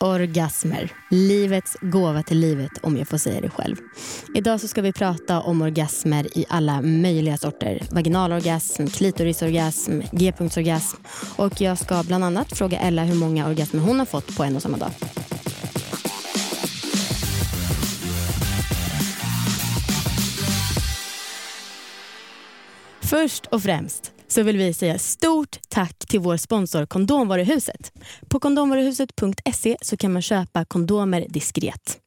Orgasmer. 0.00 0.92
Livets 1.10 1.76
gåva 1.80 2.22
till 2.22 2.38
livet 2.38 2.70
om 2.82 2.96
jag 2.96 3.08
får 3.08 3.18
säga 3.18 3.40
det 3.40 3.50
själv. 3.50 3.76
Idag 4.34 4.60
så 4.60 4.68
ska 4.68 4.82
vi 4.82 4.92
prata 4.92 5.40
om 5.40 5.62
orgasmer 5.62 6.38
i 6.38 6.44
alla 6.48 6.82
möjliga 6.82 7.36
sorter. 7.36 7.82
Vaginalorgasm, 7.90 8.86
klitorisorgasm, 8.86 10.00
g-punktsorgasm. 10.12 10.96
Och 11.36 11.60
jag 11.60 11.78
ska 11.78 12.02
bland 12.02 12.24
annat 12.24 12.58
fråga 12.58 12.78
Ella 12.78 13.04
hur 13.04 13.14
många 13.14 13.48
orgasmer 13.48 13.80
hon 13.80 13.98
har 13.98 14.06
fått 14.06 14.36
på 14.36 14.44
en 14.44 14.56
och 14.56 14.62
samma 14.62 14.76
dag. 14.76 14.90
Först 23.00 23.46
och 23.46 23.62
främst 23.62 24.12
så 24.28 24.42
vill 24.42 24.56
vi 24.56 24.72
säga 24.72 24.98
stort 24.98 25.58
tack 25.68 25.98
till 25.98 26.20
vår 26.20 26.36
sponsor 26.36 26.86
Kondomvaruhuset. 26.86 27.92
På 28.28 28.40
kondomvaruhuset.se 28.40 29.76
så 29.82 29.96
kan 29.96 30.12
man 30.12 30.22
köpa 30.22 30.64
kondomer 30.64 31.26
diskret. 31.28 31.98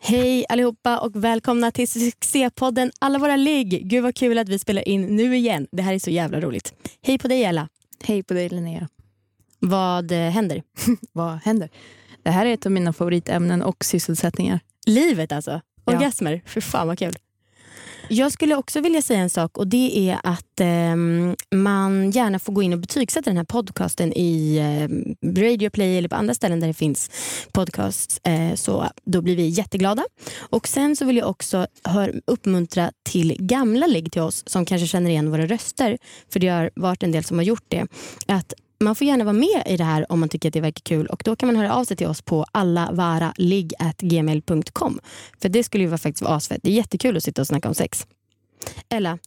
Hej 0.00 0.44
allihopa 0.48 0.98
och 0.98 1.24
välkomna 1.24 1.70
till 1.70 1.88
succépodden 1.88 2.92
Alla 2.98 3.18
våra 3.18 3.36
ligg. 3.36 3.88
Gud 3.88 4.02
vad 4.02 4.14
kul 4.14 4.38
att 4.38 4.48
vi 4.48 4.58
spelar 4.58 4.88
in 4.88 5.16
nu 5.16 5.36
igen. 5.36 5.66
Det 5.72 5.82
här 5.82 5.94
är 5.94 5.98
så 5.98 6.10
jävla 6.10 6.40
roligt. 6.40 6.74
Hej 7.02 7.18
på 7.18 7.28
dig 7.28 7.44
Ella. 7.44 7.68
Hej 8.04 8.22
på 8.22 8.34
dig 8.34 8.48
Linnea. 8.48 8.88
Vad 9.58 10.12
eh, 10.12 10.18
händer? 10.18 10.62
Vad 11.12 11.34
händer? 11.34 11.70
Det 12.22 12.30
här 12.30 12.46
är 12.46 12.54
ett 12.54 12.66
av 12.66 12.72
mina 12.72 12.92
favoritämnen 12.92 13.62
och 13.62 13.84
sysselsättningar. 13.84 14.60
Livet 14.86 15.32
alltså? 15.32 15.50
Ja. 15.50 15.92
Orgasmer? 15.92 16.42
För 16.46 16.60
fan 16.60 16.88
vad 16.88 16.98
kul. 16.98 17.16
Jag 18.08 18.32
skulle 18.32 18.56
också 18.56 18.80
vilja 18.80 19.02
säga 19.02 19.20
en 19.20 19.30
sak 19.30 19.58
och 19.58 19.66
det 19.66 20.10
är 20.10 20.18
att 20.22 20.60
eh, 20.60 20.96
man 21.58 22.10
gärna 22.10 22.38
får 22.38 22.52
gå 22.52 22.62
in 22.62 22.72
och 22.72 22.78
betygsätta 22.78 23.30
den 23.30 23.36
här 23.36 23.44
podcasten 23.44 24.12
i 24.12 24.56
eh, 24.56 24.88
Radio 25.42 25.70
Play 25.70 25.98
eller 25.98 26.08
på 26.08 26.16
andra 26.16 26.34
ställen 26.34 26.60
där 26.60 26.68
det 26.68 26.74
finns 26.74 27.10
podcasts. 27.52 28.18
Eh, 28.18 28.54
så 28.54 28.88
då 29.04 29.22
blir 29.22 29.36
vi 29.36 29.48
jätteglada. 29.48 30.04
Och 30.50 30.68
Sen 30.68 30.96
så 30.96 31.04
vill 31.04 31.16
jag 31.16 31.30
också 31.30 31.66
hör, 31.84 32.20
uppmuntra 32.26 32.92
till 33.02 33.36
gamla 33.38 33.86
ligg 33.86 34.12
till 34.12 34.22
oss 34.22 34.42
som 34.46 34.64
kanske 34.64 34.86
känner 34.86 35.10
igen 35.10 35.30
våra 35.30 35.46
röster. 35.46 35.98
För 36.32 36.40
det 36.40 36.48
har 36.48 36.70
varit 36.74 37.02
en 37.02 37.12
del 37.12 37.24
som 37.24 37.38
har 37.38 37.44
gjort 37.44 37.64
det. 37.68 37.86
Att 38.26 38.54
man 38.80 38.94
får 38.94 39.06
gärna 39.06 39.24
vara 39.24 39.32
med 39.32 39.62
i 39.66 39.76
det 39.76 39.84
här 39.84 40.12
om 40.12 40.20
man 40.20 40.28
tycker 40.28 40.48
att 40.48 40.52
det 40.52 40.60
verkar 40.60 40.80
kul 40.80 41.06
och 41.06 41.22
då 41.24 41.36
kan 41.36 41.46
man 41.46 41.56
höra 41.56 41.74
av 41.74 41.84
sig 41.84 41.96
till 41.96 42.06
oss 42.06 42.22
på 42.22 42.46
allavaraligg.gmail.com. 42.52 45.00
För 45.42 45.48
det 45.48 45.64
skulle 45.64 45.84
ju 45.84 45.98
faktiskt 45.98 46.22
vara 46.22 46.34
asfett. 46.34 46.60
Det 46.62 46.70
är 46.70 46.74
jättekul 46.74 47.16
att 47.16 47.24
sitta 47.24 47.42
och 47.42 47.46
snacka 47.46 47.68
om 47.68 47.74
sex. 47.74 48.06
Ella, 48.88 49.18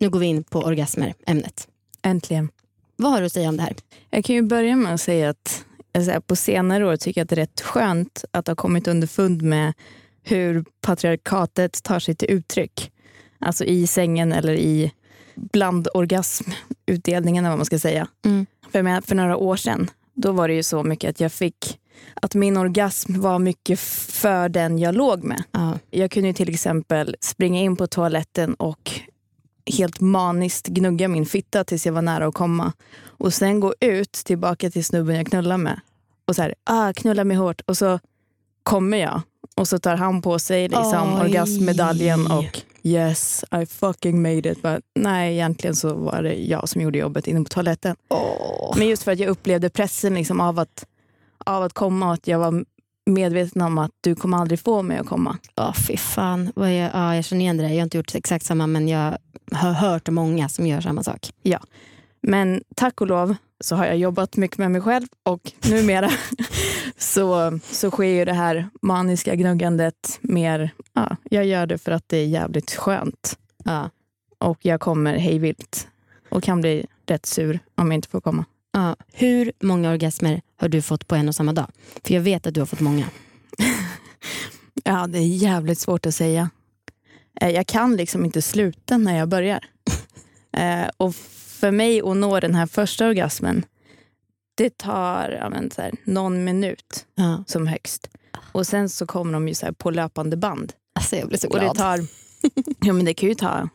nu 0.00 0.10
går 0.10 0.18
vi 0.18 0.26
in 0.26 0.44
på 0.44 0.60
orgasmer, 0.60 1.14
ämnet. 1.26 1.68
Äntligen. 2.02 2.48
Vad 2.96 3.12
har 3.12 3.20
du 3.20 3.26
att 3.26 3.32
säga 3.32 3.48
om 3.48 3.56
det 3.56 3.62
här? 3.62 3.74
Jag 4.10 4.24
kan 4.24 4.36
ju 4.36 4.42
börja 4.42 4.76
med 4.76 4.94
att 4.94 5.00
säga 5.00 5.30
att 5.30 5.64
säger, 5.94 6.20
på 6.20 6.36
senare 6.36 6.86
år 6.86 6.96
tycker 6.96 7.20
jag 7.20 7.24
att 7.24 7.28
det 7.28 7.34
är 7.34 7.36
rätt 7.36 7.60
skönt 7.60 8.24
att 8.30 8.46
ha 8.46 8.54
kommit 8.54 8.88
underfund 8.88 9.42
med 9.42 9.72
hur 10.22 10.64
patriarkatet 10.80 11.82
tar 11.82 11.98
sig 11.98 12.14
till 12.14 12.30
uttryck. 12.30 12.92
Alltså 13.38 13.64
i 13.64 13.86
sängen 13.86 14.32
eller 14.32 14.54
i 14.54 14.92
bland 15.34 15.88
orgasmutdelningen, 15.94 17.44
eller 17.44 17.50
vad 17.50 17.58
man 17.58 17.66
ska 17.66 17.78
säga. 17.78 18.08
Mm. 18.24 18.46
För, 18.74 18.82
menar, 18.82 19.00
för 19.00 19.14
några 19.14 19.36
år 19.36 19.56
sedan, 19.56 19.90
då 20.14 20.32
var 20.32 20.48
det 20.48 20.54
ju 20.54 20.62
så 20.62 20.82
mycket 20.82 21.10
att 21.10 21.20
jag 21.20 21.32
fick 21.32 21.78
att 22.14 22.34
min 22.34 22.56
orgasm 22.56 23.20
var 23.20 23.38
mycket 23.38 23.80
för 23.80 24.48
den 24.48 24.78
jag 24.78 24.94
låg 24.94 25.24
med. 25.24 25.42
Ja. 25.50 25.78
Jag 25.90 26.10
kunde 26.10 26.28
ju 26.28 26.34
till 26.34 26.54
exempel 26.54 27.16
springa 27.20 27.60
in 27.60 27.76
på 27.76 27.86
toaletten 27.86 28.54
och 28.54 29.00
helt 29.78 30.00
maniskt 30.00 30.66
gnugga 30.66 31.08
min 31.08 31.26
fitta 31.26 31.64
tills 31.64 31.86
jag 31.86 31.92
var 31.92 32.02
nära 32.02 32.26
att 32.26 32.34
komma. 32.34 32.72
Och 33.06 33.34
sen 33.34 33.60
gå 33.60 33.74
ut 33.80 34.12
tillbaka 34.12 34.70
till 34.70 34.84
snubben 34.84 35.16
jag 35.16 35.26
knullar 35.26 35.58
med. 35.58 35.80
Och 36.24 36.36
så 36.36 36.42
här, 36.42 36.54
ah, 36.64 36.92
knulla 36.92 37.24
mig 37.24 37.36
hårt. 37.36 37.60
Och 37.66 37.76
så 37.76 37.98
kommer 38.62 38.96
jag. 38.96 39.22
Och 39.56 39.68
så 39.68 39.78
tar 39.78 39.96
han 39.96 40.22
på 40.22 40.38
sig 40.38 40.68
liksom 40.68 41.20
orgasmmedaljen 41.20 42.26
och 42.26 42.62
yes, 42.84 43.44
I 43.62 43.66
fucking 43.66 44.22
made 44.22 44.50
it. 44.50 44.62
But, 44.62 44.80
nej, 44.94 45.32
egentligen 45.32 45.76
så 45.76 45.94
var 45.94 46.22
det 46.22 46.34
jag 46.34 46.68
som 46.68 46.80
gjorde 46.80 46.98
jobbet 46.98 47.26
inne 47.26 47.40
på 47.40 47.48
toaletten. 47.48 47.96
Men 48.78 48.88
just 48.88 49.02
för 49.02 49.12
att 49.12 49.18
jag 49.18 49.28
upplevde 49.28 49.70
pressen 49.70 50.14
liksom 50.14 50.40
av, 50.40 50.58
att, 50.58 50.86
av 51.44 51.62
att 51.62 51.72
komma 51.72 52.06
och 52.06 52.14
att 52.14 52.26
jag 52.26 52.38
var 52.38 52.64
medveten 53.06 53.62
om 53.62 53.78
att 53.78 53.90
du 54.00 54.14
kommer 54.14 54.38
aldrig 54.38 54.60
få 54.60 54.82
mig 54.82 54.98
att 54.98 55.06
komma. 55.06 55.38
Ja, 55.54 55.74
fy 55.86 55.96
fan. 55.96 56.52
Vad 56.54 56.74
jag, 56.74 56.90
ja, 56.94 57.14
jag 57.14 57.24
känner 57.24 57.42
igen 57.42 57.56
det 57.56 57.62
där. 57.62 57.70
Jag 57.70 57.76
har 57.76 57.82
inte 57.82 57.96
gjort 57.96 58.14
exakt 58.14 58.44
samma 58.44 58.66
men 58.66 58.88
jag 58.88 59.18
har 59.52 59.72
hört 59.72 60.08
många 60.08 60.48
som 60.48 60.66
gör 60.66 60.80
samma 60.80 61.02
sak. 61.02 61.30
Men 62.26 62.62
tack 62.76 63.00
och 63.00 63.06
lov 63.06 63.36
så 63.60 63.76
har 63.76 63.86
jag 63.86 63.96
jobbat 63.98 64.36
mycket 64.36 64.58
med 64.58 64.70
mig 64.70 64.80
själv 64.80 65.06
och 65.22 65.52
numera 65.70 66.10
så, 66.98 67.58
så 67.70 67.90
sker 67.90 68.04
ju 68.04 68.24
det 68.24 68.32
här 68.32 68.68
maniska 68.82 69.34
gnuggandet 69.34 70.18
mer, 70.22 70.70
ja, 70.92 71.16
jag 71.30 71.46
gör 71.46 71.66
det 71.66 71.78
för 71.78 71.92
att 71.92 72.08
det 72.08 72.16
är 72.16 72.26
jävligt 72.26 72.74
skönt. 72.74 73.38
Ja. 73.64 73.90
Och 74.38 74.58
jag 74.62 74.80
kommer 74.80 75.16
hejvilt 75.16 75.88
och 76.30 76.42
kan 76.42 76.60
bli 76.60 76.86
rätt 77.06 77.26
sur 77.26 77.58
om 77.74 77.90
jag 77.90 77.94
inte 77.98 78.08
får 78.08 78.20
komma. 78.20 78.44
Ja. 78.72 78.96
Hur 79.12 79.52
många 79.60 79.90
orgasmer 79.90 80.42
har 80.56 80.68
du 80.68 80.82
fått 80.82 81.08
på 81.08 81.14
en 81.14 81.28
och 81.28 81.34
samma 81.34 81.52
dag? 81.52 81.66
För 82.04 82.14
jag 82.14 82.20
vet 82.20 82.46
att 82.46 82.54
du 82.54 82.60
har 82.60 82.66
fått 82.66 82.80
många. 82.80 83.06
Ja, 84.86 85.06
det 85.06 85.18
är 85.18 85.26
jävligt 85.26 85.78
svårt 85.78 86.06
att 86.06 86.14
säga. 86.14 86.50
Eh, 87.40 87.50
Jag 87.50 87.66
kan 87.66 87.96
liksom 87.96 88.24
inte 88.24 88.42
sluta 88.42 88.98
när 88.98 89.18
jag 89.18 89.28
börjar. 89.28 89.64
Eh, 90.56 90.88
Och 90.96 91.14
för 91.64 91.70
mig 91.70 92.00
att 92.02 92.16
nå 92.16 92.40
den 92.40 92.54
här 92.54 92.66
första 92.66 93.06
orgasmen, 93.08 93.64
det 94.54 94.78
tar 94.78 95.30
ja, 95.30 95.48
men, 95.50 95.70
så 95.70 95.82
här, 95.82 95.92
någon 96.04 96.44
minut 96.44 97.06
Ja. 97.14 97.44
som 97.46 97.66
högst. 97.66 98.10
Och 98.52 98.66
sen 98.66 98.88
så 98.88 99.06
kommer 99.06 99.32
de 99.32 99.48
ju 99.48 99.54
så 99.54 99.66
här 99.66 99.72
på 99.72 99.90
löpande 99.90 100.36
band. 100.36 100.72
Alltså 100.94 101.16
jag 101.16 101.28
blir 101.28 101.38
så 101.38 101.46
Och 101.48 101.52
glad. 101.60 101.74
det 101.76 101.78
tar, 101.78 102.00
ja 102.86 102.92
men 102.92 103.04
det 103.04 103.14
kan 103.14 103.28
ju 103.28 103.34
ta 103.34 103.68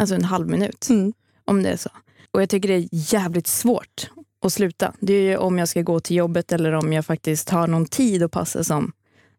alltså 0.00 0.14
en 0.14 0.24
halv 0.24 0.48
minut 0.48 0.86
Mm. 0.90 1.12
om 1.44 1.62
det 1.62 1.68
är 1.70 1.76
så. 1.76 1.90
Och 2.30 2.42
jag 2.42 2.48
tycker 2.48 2.68
det 2.68 2.74
är 2.74 2.88
jävligt 2.90 3.46
svårt 3.46 4.10
att 4.44 4.52
sluta. 4.52 4.94
Det 5.00 5.12
är 5.12 5.22
ju 5.22 5.36
om 5.36 5.58
jag 5.58 5.68
ska 5.68 5.82
gå 5.82 6.00
till 6.00 6.16
jobbet 6.16 6.52
eller 6.52 6.72
om 6.72 6.92
jag 6.92 7.06
faktiskt 7.06 7.48
har 7.50 7.66
någon 7.66 7.86
tid 7.86 8.22
att 8.22 8.30
passa 8.32 8.64
som, 8.64 8.92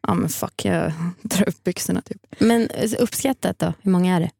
ja 0.07 0.13
men 0.13 0.29
fuck, 0.29 0.65
jag 0.65 0.91
drar 1.21 1.49
upp 1.49 1.63
byxorna 1.63 2.01
typ. 2.01 2.25
Men 2.39 2.69
uppskattat 2.99 3.59
då? 3.59 3.73
Hur 3.81 3.91
många 3.91 4.15
är 4.15 4.19
det? 4.19 4.31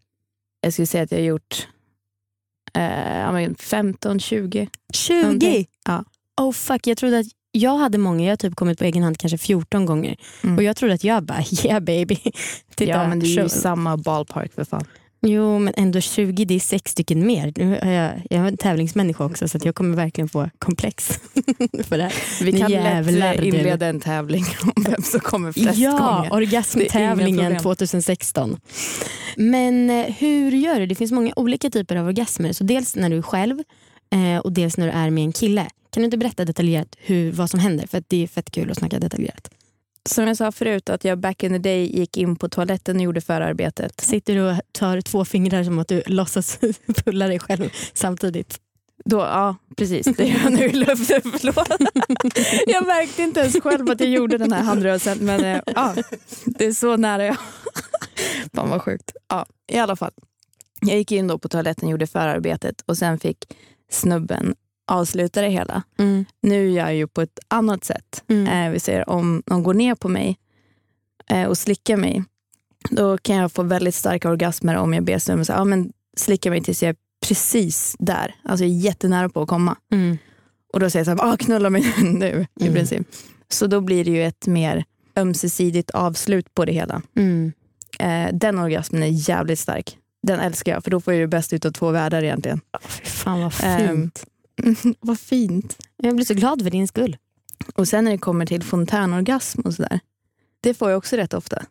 Jag 0.62 0.74
skulle 0.74 0.88
säga 0.88 1.04
att 1.04 1.12
jag 1.12 1.20
har 1.20 1.26
gjort 1.26 1.68
eh, 2.78 3.20
ja, 3.20 3.32
men 3.32 3.56
15, 3.56 4.20
20. 4.20 4.70
20? 4.94 5.22
Någonting. 5.22 5.68
Ja. 5.86 6.04
Oh 6.42 6.52
fuck, 6.52 6.88
jag 6.88 6.98
trodde 6.98 7.20
att 7.20 7.28
jag 7.52 7.78
hade 7.78 7.98
många. 7.98 8.24
Jag 8.24 8.32
har 8.32 8.38
typ 8.38 8.56
kommit 8.56 8.80
på 8.80 8.84
egen 8.86 9.04
hand 9.04 9.18
kanske 9.18 9.38
14 9.38 9.86
gånger. 9.86 10.16
Mm. 10.44 10.58
Och 10.58 10.64
jag 10.64 10.76
trodde 10.76 10.94
att 10.94 11.04
jag 11.04 11.24
bara, 11.24 11.44
yeah 11.64 11.80
baby. 11.80 12.18
Titta, 12.76 12.92
ja 12.92 13.08
men 13.08 13.20
det 13.20 13.26
är 13.26 13.28
ju 13.28 13.42
show. 13.42 13.48
samma 13.48 13.98
ballpark 13.98 14.54
för 14.54 14.64
fan. 14.64 14.86
Jo 15.28 15.60
men 15.60 15.74
ändå 15.78 16.02
20, 16.02 16.46
det 16.46 16.56
är 16.56 16.60
sex 16.60 16.92
stycken 16.92 17.28
mer. 17.28 17.54
Nu 17.56 17.78
är 17.78 17.92
jag, 17.92 18.12
jag 18.30 18.44
är 18.44 18.48
en 18.48 18.58
tävlingsmänniska 18.58 19.26
också 19.26 19.48
så 19.48 19.60
jag 19.64 19.76
kommer 19.76 19.96
verkligen 19.96 20.30
få 20.30 20.50
komplex 20.60 21.08
för 21.84 21.98
det 21.98 22.04
här. 22.04 22.44
Vi 22.44 22.60
kan 22.60 22.72
jävlar, 22.72 23.12
lätt 23.12 23.44
inleda 23.44 23.86
en 23.86 24.00
tävling 24.00 24.46
om 24.76 24.84
vem 24.84 25.02
som 25.02 25.20
kommer 25.20 25.52
flest 25.52 25.78
ja, 25.78 25.92
gånger. 25.92 26.26
Inga 26.26 26.36
orgasmtävlingen 26.36 27.46
problem. 27.46 27.64
2016. 27.64 28.60
Men 29.36 29.90
eh, 29.90 30.06
hur 30.06 30.52
gör 30.52 30.80
du? 30.80 30.86
Det 30.86 30.96
finns 30.96 31.12
många 31.12 31.34
olika 31.36 31.70
typer 31.70 31.96
av 31.96 32.08
orgasmer. 32.08 32.54
Så 32.54 32.64
dels 32.64 32.96
när 32.96 33.10
du 33.10 33.18
är 33.18 33.22
själv 33.22 33.60
eh, 34.12 34.38
och 34.38 34.52
dels 34.52 34.78
när 34.78 34.86
du 34.86 34.92
är 34.92 35.10
med 35.10 35.24
en 35.24 35.32
kille. 35.32 35.68
Kan 35.90 36.02
du 36.02 36.06
inte 36.06 36.18
berätta 36.18 36.46
detaljerat 36.46 36.96
hur, 36.98 37.32
vad 37.32 37.50
som 37.50 37.60
händer? 37.60 37.88
För 37.88 37.98
att 37.98 38.10
det 38.10 38.24
är 38.24 38.28
fett 38.28 38.52
kul 38.52 38.72
att 38.72 38.78
snacka 38.78 39.00
detaljerat. 39.00 39.50
Som 40.10 40.28
jag 40.28 40.38
sa 40.38 40.52
förut, 40.52 40.90
att 40.90 41.04
jag 41.04 41.20
back 41.20 41.44
in 41.44 41.52
the 41.52 41.58
day 41.58 42.00
gick 42.00 42.18
in 42.18 42.36
på 42.36 42.50
toaletten 42.50 42.96
och 42.96 43.02
gjorde 43.02 43.22
förarbetet. 43.22 44.02
Sitter 44.02 44.36
du 44.36 44.42
och 44.42 44.58
tar 44.72 45.02
två 45.02 45.26
fingrar 45.26 45.64
som 45.64 45.80
att 45.80 45.88
du 45.88 46.04
låtsas 46.06 46.60
pulla 47.06 47.28
dig 47.28 47.40
själv 47.40 47.70
samtidigt. 47.94 48.60
Då, 49.06 49.18
ja, 49.18 49.56
precis. 49.78 50.06
Det 50.18 50.26
gör 50.26 50.40
jag 50.44 50.54
nu 50.54 50.66
i 50.66 50.74
luften. 50.74 51.22
Förlåt. 51.40 51.68
Jag 52.68 52.88
märkte 52.88 53.24
inte 53.24 53.40
ens 53.40 53.62
själv 53.62 53.92
att 53.92 54.00
jag 54.00 54.10
gjorde 54.10 54.38
den 54.38 54.52
här 54.52 54.64
handrörelsen. 54.64 55.18
Men 55.22 55.46
eh, 55.46 55.62
ja, 55.66 55.96
det 56.46 56.66
är 56.66 56.74
så 56.74 56.98
nära 56.98 57.26
jag. 57.26 57.38
Fan 58.56 58.70
vad 58.70 58.82
sjukt. 58.82 59.12
Ja, 59.30 59.46
I 59.72 59.78
alla 59.78 59.96
fall. 59.96 60.12
Jag 60.82 60.98
gick 60.98 61.12
in 61.12 61.28
då 61.28 61.38
på 61.40 61.50
toaletten 61.50 61.86
och 61.86 61.92
gjorde 61.92 62.08
förarbetet 62.08 62.84
och 62.86 62.98
sen 62.98 63.20
fick 63.20 63.38
snubben 63.92 64.56
avsluta 64.88 65.42
det 65.42 65.50
hela. 65.50 65.84
Mm. 66.00 66.26
Nu 66.42 66.70
är 66.72 66.78
jag 66.78 66.96
ju 66.96 67.08
på 67.08 67.22
ett 67.22 67.40
annat 67.48 67.84
sätt. 67.84 68.24
Mm. 68.28 68.48
Eh, 68.68 68.72
vi 68.74 68.80
säger 68.80 69.10
om 69.10 69.44
någon 69.46 69.64
går 69.64 69.74
ner 69.74 69.96
på 69.96 70.10
mig 70.10 70.38
eh, 71.30 71.44
och 71.44 71.58
slickar 71.58 71.98
mig, 71.98 72.24
då 72.90 73.18
kan 73.18 73.36
jag 73.36 73.52
få 73.52 73.64
väldigt 73.64 73.96
starka 73.96 74.30
orgasmer 74.30 74.76
om 74.76 74.94
jag 74.94 75.04
ber 75.04 75.20
snubben 75.20 75.70
men 75.70 75.92
slicka 76.18 76.50
mig 76.50 76.62
tills 76.64 76.84
jag 76.84 76.90
är 76.90 76.96
precis 77.28 77.96
där. 78.00 78.36
Alltså 78.44 78.66
jag 78.66 78.72
är 78.76 78.80
jättenära 78.80 79.30
på 79.30 79.42
att 79.42 79.48
komma. 79.48 79.76
Mm. 79.92 80.18
Och 80.74 80.80
då 80.80 80.90
säger 80.90 81.06
jag 81.06 81.18
så 81.18 81.24
här, 81.26 81.34
ah, 81.34 81.38
knulla 81.38 81.70
mig 81.70 81.94
nu 82.04 82.46
i 82.60 82.64
Mm. 82.64 82.74
princip. 82.76 83.08
Så 83.50 83.68
då 83.68 83.82
blir 83.82 84.06
det 84.06 84.12
ju 84.12 84.24
ett 84.26 84.48
mer 84.48 84.84
ömsesidigt 85.16 85.92
avslut 85.92 86.54
på 86.54 86.66
det 86.66 86.72
hela. 86.72 87.02
Mm. 87.16 87.54
Eh, 88.00 88.28
den 88.34 88.60
orgasmen 88.60 89.04
är 89.04 89.30
jävligt 89.30 89.60
stark. 89.60 89.98
Den 90.28 90.40
älskar 90.40 90.72
jag, 90.72 90.84
för 90.84 90.92
då 90.92 91.02
får 91.02 91.14
jag 91.14 91.24
det 91.24 91.28
bäst 91.28 91.54
utav 91.54 91.72
två 91.72 91.92
världar 91.92 92.24
egentligen. 92.24 92.60
Fy 92.88 93.06
fan 93.06 93.42
vad 93.42 93.54
Ehm, 93.64 93.88
fint. 93.88 94.26
Vad 95.00 95.20
fint. 95.20 95.78
Jag 95.98 96.16
blir 96.16 96.26
så 96.26 96.34
glad 96.34 96.64
för 96.64 96.70
din 96.70 96.88
skull. 96.88 97.18
Och 97.76 97.88
sen 97.88 98.04
när 98.04 98.12
det 98.12 98.18
kommer 98.18 98.46
till 98.46 98.64
fontänorgasm 98.64 99.62
och 99.62 99.74
sådär, 99.74 100.00
det 100.62 100.74
får 100.74 100.90
jag 100.90 100.98
också 100.98 101.16
rätt 101.16 101.34
ofta. 101.34 101.66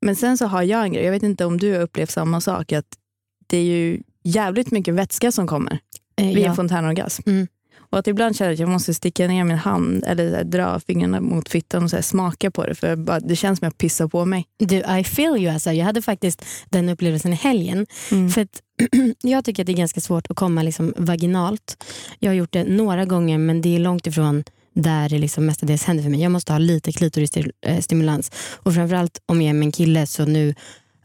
Men 0.00 0.16
sen 0.16 0.38
så 0.38 0.46
har 0.46 0.62
jag 0.62 0.82
en 0.82 0.92
grej, 0.92 1.04
jag 1.04 1.12
vet 1.12 1.22
inte 1.22 1.44
om 1.44 1.58
du 1.58 1.72
har 1.72 1.80
upplevt 1.80 2.10
samma 2.10 2.40
sak, 2.40 2.72
att 2.72 2.86
det 3.46 3.56
är 3.56 3.64
ju 3.64 4.02
jävligt 4.24 4.70
mycket 4.70 4.94
vätska 4.94 5.32
som 5.32 5.46
kommer 5.46 5.80
Eh, 6.16 6.26
vid 6.26 6.36
en 6.36 6.42
ja. 6.42 6.54
fontänorgasm. 6.54 7.22
Mm. 7.26 7.46
Och 7.78 7.98
att 7.98 8.06
ibland 8.06 8.36
känner 8.36 8.50
jag 8.50 8.54
att 8.54 8.60
jag 8.60 8.68
måste 8.68 8.94
sticka 8.94 9.26
ner 9.26 9.44
min 9.44 9.56
hand 9.56 10.04
eller 10.06 10.44
dra 10.44 10.80
fingrarna 10.80 11.20
mot 11.20 11.48
fittan 11.48 11.84
och 11.84 11.90
så 11.90 12.02
smaka 12.02 12.50
på 12.50 12.66
det. 12.66 12.74
För 12.74 12.96
bara, 12.96 13.20
det 13.20 13.36
känns 13.36 13.58
som 13.58 13.68
att 13.68 13.74
jag 13.74 13.78
pissar 13.78 14.08
på 14.08 14.24
mig. 14.24 14.46
Du, 14.58 14.76
I 14.76 15.04
feel 15.04 15.36
you. 15.36 15.52
Alltså. 15.52 15.72
Jag 15.72 15.84
hade 15.84 16.02
faktiskt 16.02 16.44
den 16.70 16.88
upplevelsen 16.88 17.32
i 17.32 17.36
helgen. 17.36 17.86
För 18.34 18.40
att, 18.40 18.62
jag 19.22 19.44
tycker 19.44 19.62
att 19.62 19.66
det 19.66 19.72
är 19.72 19.76
ganska 19.76 20.00
svårt 20.00 20.30
att 20.30 20.36
komma 20.36 20.62
liksom 20.62 20.94
vaginalt. 20.96 21.84
Jag 22.18 22.30
har 22.30 22.34
gjort 22.34 22.52
det 22.52 22.64
några 22.64 23.04
gånger 23.04 23.38
men 23.38 23.62
det 23.62 23.76
är 23.76 23.78
långt 23.78 24.06
ifrån 24.06 24.44
där 24.74 25.08
det 25.08 25.18
liksom 25.18 25.46
mestadels 25.46 25.84
händer 25.84 26.02
för 26.02 26.10
mig. 26.10 26.22
Jag 26.22 26.32
måste 26.32 26.52
ha 26.52 26.58
lite 26.58 26.92
klitorisstimulans. 26.92 28.30
Och 28.62 28.74
framförallt 28.74 29.22
om 29.26 29.42
jag 29.42 29.50
är 29.50 29.54
med 29.54 29.66
en 29.66 29.72
kille 29.72 30.06
så 30.06 30.24
nu 30.24 30.54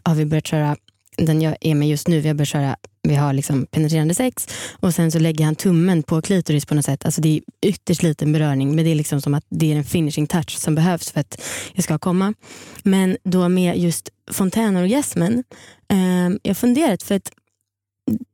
har 0.03 0.15
vi 0.15 0.25
börjat 0.25 0.47
köra 0.47 0.75
den 1.17 1.41
jag 1.41 1.55
är 1.61 1.75
med 1.75 1.89
just 1.89 2.07
nu, 2.07 2.19
vi 2.19 2.27
har 2.27 2.35
börjat 2.35 2.49
köra, 2.49 2.75
vi 3.03 3.15
har 3.15 3.33
liksom 3.33 3.65
penetrerande 3.65 4.13
sex 4.13 4.47
och 4.79 4.93
sen 4.93 5.11
så 5.11 5.19
lägger 5.19 5.45
han 5.45 5.55
tummen 5.55 6.03
på 6.03 6.21
klitoris 6.21 6.65
på 6.65 6.75
något 6.75 6.85
sätt. 6.85 7.05
Alltså 7.05 7.21
det 7.21 7.29
är 7.29 7.41
ytterst 7.69 8.03
liten 8.03 8.33
beröring 8.33 8.75
men 8.75 8.85
det 8.85 8.91
är 8.91 8.95
liksom 8.95 9.21
som 9.21 9.33
att 9.33 9.45
det 9.49 9.71
är 9.71 9.75
en 9.75 9.83
finishing 9.83 10.27
touch 10.27 10.57
som 10.57 10.75
behövs 10.75 11.11
för 11.11 11.19
att 11.19 11.41
jag 11.73 11.83
ska 11.83 11.97
komma. 11.97 12.33
Men 12.83 13.17
då 13.23 13.49
med 13.49 13.77
just 13.77 14.09
fontänorgasmen, 14.31 15.43
eh, 15.91 16.37
jag 16.43 16.49
har 16.49 16.53
funderat 16.53 17.03
för 17.03 17.15
att 17.15 17.31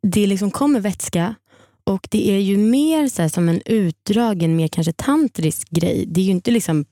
det 0.01 0.27
liksom 0.27 0.51
kommer 0.51 0.79
vätska 0.79 1.35
och 1.83 2.07
det 2.11 2.29
är 2.29 2.39
ju 2.39 2.57
mer 2.57 3.07
så 3.07 3.21
här 3.21 3.29
som 3.29 3.49
en 3.49 3.61
utdragen, 3.65 4.55
mer 4.55 4.67
kanske 4.67 4.93
tantrisk 4.93 5.69
grej. 5.69 6.05
Det 6.07 6.21
är 6.21 6.25
ju 6.25 6.31
inte 6.31 6.51
liksom 6.51 6.85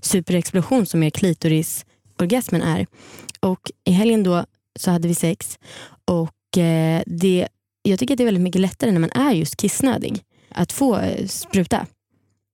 superexplosion 0.00 0.86
som 0.86 1.00
mer 1.00 1.10
klitorisorgasmen 1.10 2.62
är. 2.62 2.86
Och 3.40 3.70
i 3.84 3.90
helgen 3.90 4.22
då 4.22 4.44
så 4.78 4.90
hade 4.90 5.08
vi 5.08 5.14
sex 5.14 5.58
och 6.04 6.58
eh, 6.58 7.02
det, 7.06 7.48
jag 7.82 7.98
tycker 7.98 8.14
att 8.14 8.18
det 8.18 8.22
är 8.22 8.26
väldigt 8.32 8.42
mycket 8.42 8.60
lättare 8.60 8.90
när 8.90 9.00
man 9.00 9.10
är 9.10 9.32
just 9.32 9.56
kissnödig 9.56 10.22
att 10.48 10.72
få 10.72 10.98
eh, 10.98 11.26
spruta. 11.26 11.86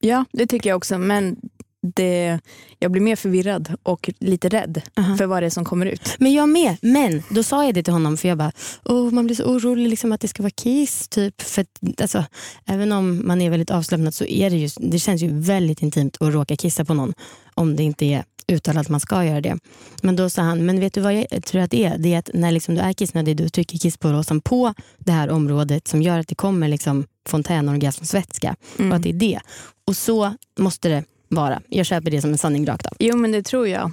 Ja, 0.00 0.24
det 0.32 0.46
tycker 0.46 0.70
jag 0.70 0.76
också. 0.76 0.98
Men 0.98 1.36
det, 1.84 2.40
jag 2.78 2.92
blir 2.92 3.02
mer 3.02 3.16
förvirrad 3.16 3.74
och 3.82 4.10
lite 4.18 4.48
rädd 4.48 4.82
Aha. 4.96 5.16
för 5.16 5.26
vad 5.26 5.42
det 5.42 5.46
är 5.46 5.50
som 5.50 5.64
kommer 5.64 5.86
ut. 5.86 6.16
Men 6.18 6.32
jag 6.32 6.48
med. 6.48 6.76
Men 6.82 7.22
då 7.30 7.42
sa 7.42 7.64
jag 7.64 7.74
det 7.74 7.82
till 7.82 7.92
honom 7.92 8.16
för 8.16 8.28
jag 8.28 8.38
bara, 8.38 8.52
oh, 8.84 9.10
man 9.10 9.24
blir 9.26 9.36
så 9.36 9.44
orolig 9.44 9.88
liksom 9.88 10.12
att 10.12 10.20
det 10.20 10.28
ska 10.28 10.42
vara 10.42 10.50
kiss. 10.50 11.08
Typ. 11.08 11.42
För 11.42 11.62
att, 11.62 12.00
alltså, 12.00 12.24
även 12.66 12.92
om 12.92 13.26
man 13.26 13.40
är 13.40 13.50
väldigt 13.50 13.70
avslappnad 13.70 14.14
så 14.14 14.24
är 14.24 14.50
det 14.50 14.56
ju, 14.56 14.68
det 14.76 14.98
känns 14.98 15.22
ju 15.22 15.40
väldigt 15.40 15.82
intimt 15.82 16.16
att 16.20 16.34
råka 16.34 16.56
kissa 16.56 16.84
på 16.84 16.94
någon. 16.94 17.14
Om 17.54 17.76
det 17.76 17.82
inte 17.82 18.06
är 18.06 18.24
uttalat 18.52 18.80
att 18.80 18.88
man 18.88 19.00
ska 19.00 19.24
göra 19.24 19.40
det. 19.40 19.58
Men 20.02 20.16
då 20.16 20.30
sa 20.30 20.42
han, 20.42 20.66
men 20.66 20.80
vet 20.80 20.94
du 20.94 21.00
vad 21.00 21.14
jag 21.14 21.44
tror 21.44 21.62
att 21.62 21.70
det 21.70 21.84
är? 21.84 21.98
Det 21.98 22.14
är 22.14 22.18
att 22.18 22.30
när 22.34 22.52
liksom 22.52 22.74
du 22.74 22.80
är 22.80 22.92
kissnödig, 22.92 23.36
du 23.36 23.48
trycker 23.48 23.78
kisspåråsan 23.78 24.40
på 24.40 24.74
det 24.98 25.12
här 25.12 25.30
området 25.30 25.88
som 25.88 26.02
gör 26.02 26.18
att 26.18 26.28
det 26.28 26.34
kommer 26.34 26.68
liksom 26.68 27.06
fontänorgasmsvätska. 27.28 28.56
Och 28.78 28.96
att 28.96 29.02
det 29.02 29.08
är 29.08 29.12
det. 29.12 29.40
Och 29.86 29.96
så 29.96 30.34
måste 30.58 30.88
det 30.88 31.04
vara. 31.34 31.62
Jag 31.68 31.86
köper 31.86 32.10
det 32.10 32.20
som 32.20 32.30
en 32.30 32.38
sanning 32.38 32.66
rakt 32.66 32.86
av. 32.86 32.92
Jo, 32.98 33.16
men 33.16 33.32
det 33.32 33.42
tror 33.42 33.68
jag. 33.68 33.90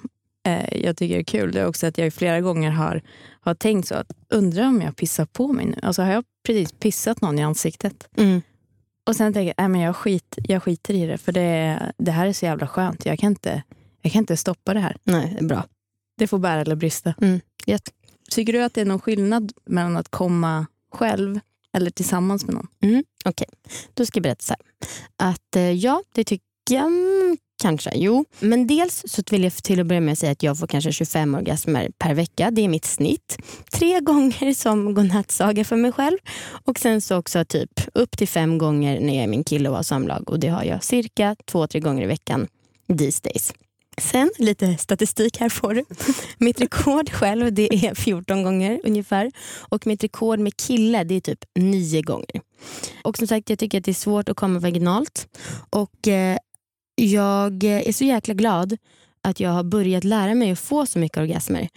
Eh, 0.47 0.83
jag 0.83 0.97
tycker 0.97 1.15
det 1.15 1.21
är 1.21 1.23
kul. 1.23 1.51
Det 1.51 1.59
är 1.59 1.67
också 1.67 1.87
att 1.87 1.97
jag 1.97 2.13
flera 2.13 2.41
gånger 2.41 2.71
har, 2.71 3.01
har 3.41 3.53
tänkt 3.53 3.87
så 3.87 3.95
att 3.95 4.11
undrar 4.29 4.67
om 4.67 4.81
jag 4.81 4.95
pissar 4.95 5.25
på 5.25 5.53
mig 5.53 5.65
nu. 5.65 5.75
Alltså 5.83 6.01
har 6.01 6.11
jag 6.11 6.23
precis 6.45 6.71
pissat 6.71 7.21
någon 7.21 7.39
i 7.39 7.43
ansiktet? 7.43 8.07
Mm. 8.17 8.41
Och 9.07 9.15
sen 9.15 9.33
tänker 9.33 9.47
jag, 9.47 9.55
nej, 9.57 9.69
men 9.69 9.81
jag, 9.81 9.95
skit, 9.95 10.37
jag 10.43 10.63
skiter 10.63 10.93
i 10.93 11.05
det. 11.05 11.17
För 11.17 11.31
det, 11.31 11.79
det 11.97 12.11
här 12.11 12.27
är 12.27 12.33
så 12.33 12.45
jävla 12.45 12.67
skönt. 12.67 13.05
Jag 13.05 13.19
kan, 13.19 13.31
inte, 13.31 13.63
jag 14.01 14.11
kan 14.11 14.19
inte 14.19 14.37
stoppa 14.37 14.73
det 14.73 14.79
här. 14.79 14.97
Nej, 15.03 15.35
det 15.39 15.45
är 15.45 15.47
bra. 15.47 15.65
Det 16.17 16.27
får 16.27 16.39
bära 16.39 16.61
eller 16.61 16.75
brista. 16.75 17.13
Jätte. 17.65 17.91
Tycker 18.31 18.53
du 18.53 18.63
att 18.63 18.73
det 18.73 18.81
är 18.81 18.85
någon 18.85 18.99
skillnad 18.99 19.53
mellan 19.65 19.97
att 19.97 20.09
komma 20.09 20.65
själv 20.91 21.39
eller 21.73 21.91
tillsammans 21.91 22.45
med 22.45 22.55
någon? 22.55 22.67
Mm, 22.81 23.03
Okej, 23.25 23.47
då 23.93 24.05
ska 24.05 24.17
jag 24.17 24.23
berätta 24.23 24.43
så 24.43 24.53
här. 24.53 24.61
Att 25.29 25.55
eh, 25.55 25.71
ja, 25.71 26.03
det 26.13 26.23
tycker 26.23 26.45
Ja, 26.71 26.89
kanske. 27.61 27.91
Jo, 27.95 28.25
men 28.39 28.67
dels 28.67 29.03
så 29.07 29.21
vill 29.31 29.43
jag 29.43 29.53
till 29.53 29.79
att 29.79 29.87
börja 29.87 30.01
med 30.01 30.17
säga 30.17 30.31
att 30.31 30.43
jag 30.43 30.59
får 30.59 30.67
kanske 30.67 30.91
25 30.91 31.35
orgasmer 31.35 31.89
per 31.97 32.13
vecka. 32.13 32.51
Det 32.51 32.61
är 32.61 32.67
mitt 32.67 32.85
snitt. 32.85 33.37
Tre 33.71 33.99
gånger 34.01 34.53
som 34.53 34.93
godnattsaga 34.93 35.63
för 35.63 35.75
mig 35.75 35.91
själv. 35.91 36.17
Och 36.65 36.79
sen 36.79 37.01
så 37.01 37.17
också 37.17 37.45
typ 37.45 37.81
upp 37.93 38.17
till 38.17 38.27
fem 38.27 38.57
gånger 38.57 38.99
när 38.99 39.13
jag 39.15 39.23
är 39.23 39.27
min 39.27 39.43
kille 39.43 39.69
och 39.69 39.75
har 39.75 39.83
samlag. 39.83 40.29
Och 40.29 40.39
det 40.39 40.47
har 40.47 40.63
jag 40.63 40.83
cirka 40.83 41.35
två, 41.45 41.67
tre 41.67 41.79
gånger 41.79 42.03
i 42.03 42.07
veckan 42.07 42.47
these 42.97 43.21
days. 43.23 43.53
Sen 43.97 44.31
lite 44.37 44.77
statistik 44.77 45.37
här 45.39 45.49
får 45.49 45.73
du. 45.73 45.85
Mitt 46.37 46.61
rekord 46.61 47.09
själv 47.09 47.53
det 47.53 47.85
är 47.85 47.95
14 47.95 48.43
gånger 48.43 48.81
ungefär. 48.83 49.31
Och 49.69 49.87
mitt 49.87 50.03
rekord 50.03 50.39
med 50.39 50.57
kille 50.57 51.03
det 51.03 51.15
är 51.15 51.21
typ 51.21 51.45
9 51.55 52.01
gånger. 52.01 52.41
Och 53.03 53.17
som 53.17 53.27
sagt 53.27 53.49
jag 53.49 53.59
tycker 53.59 53.77
att 53.77 53.83
det 53.83 53.91
är 53.91 53.93
svårt 53.93 54.29
att 54.29 54.37
komma 54.37 54.59
vaginalt. 54.59 55.27
Och 55.69 56.07
eh, 56.07 56.37
jag 57.01 57.63
är 57.63 57.91
så 57.91 58.03
jäkla 58.03 58.33
glad 58.33 58.77
att 59.23 59.39
jag 59.39 59.49
har 59.49 59.63
börjat 59.63 60.03
lära 60.03 60.35
mig 60.35 60.51
att 60.51 60.59
få 60.59 60.85
så 60.85 60.99
mycket 60.99 61.17
orgasmer. 61.17 61.69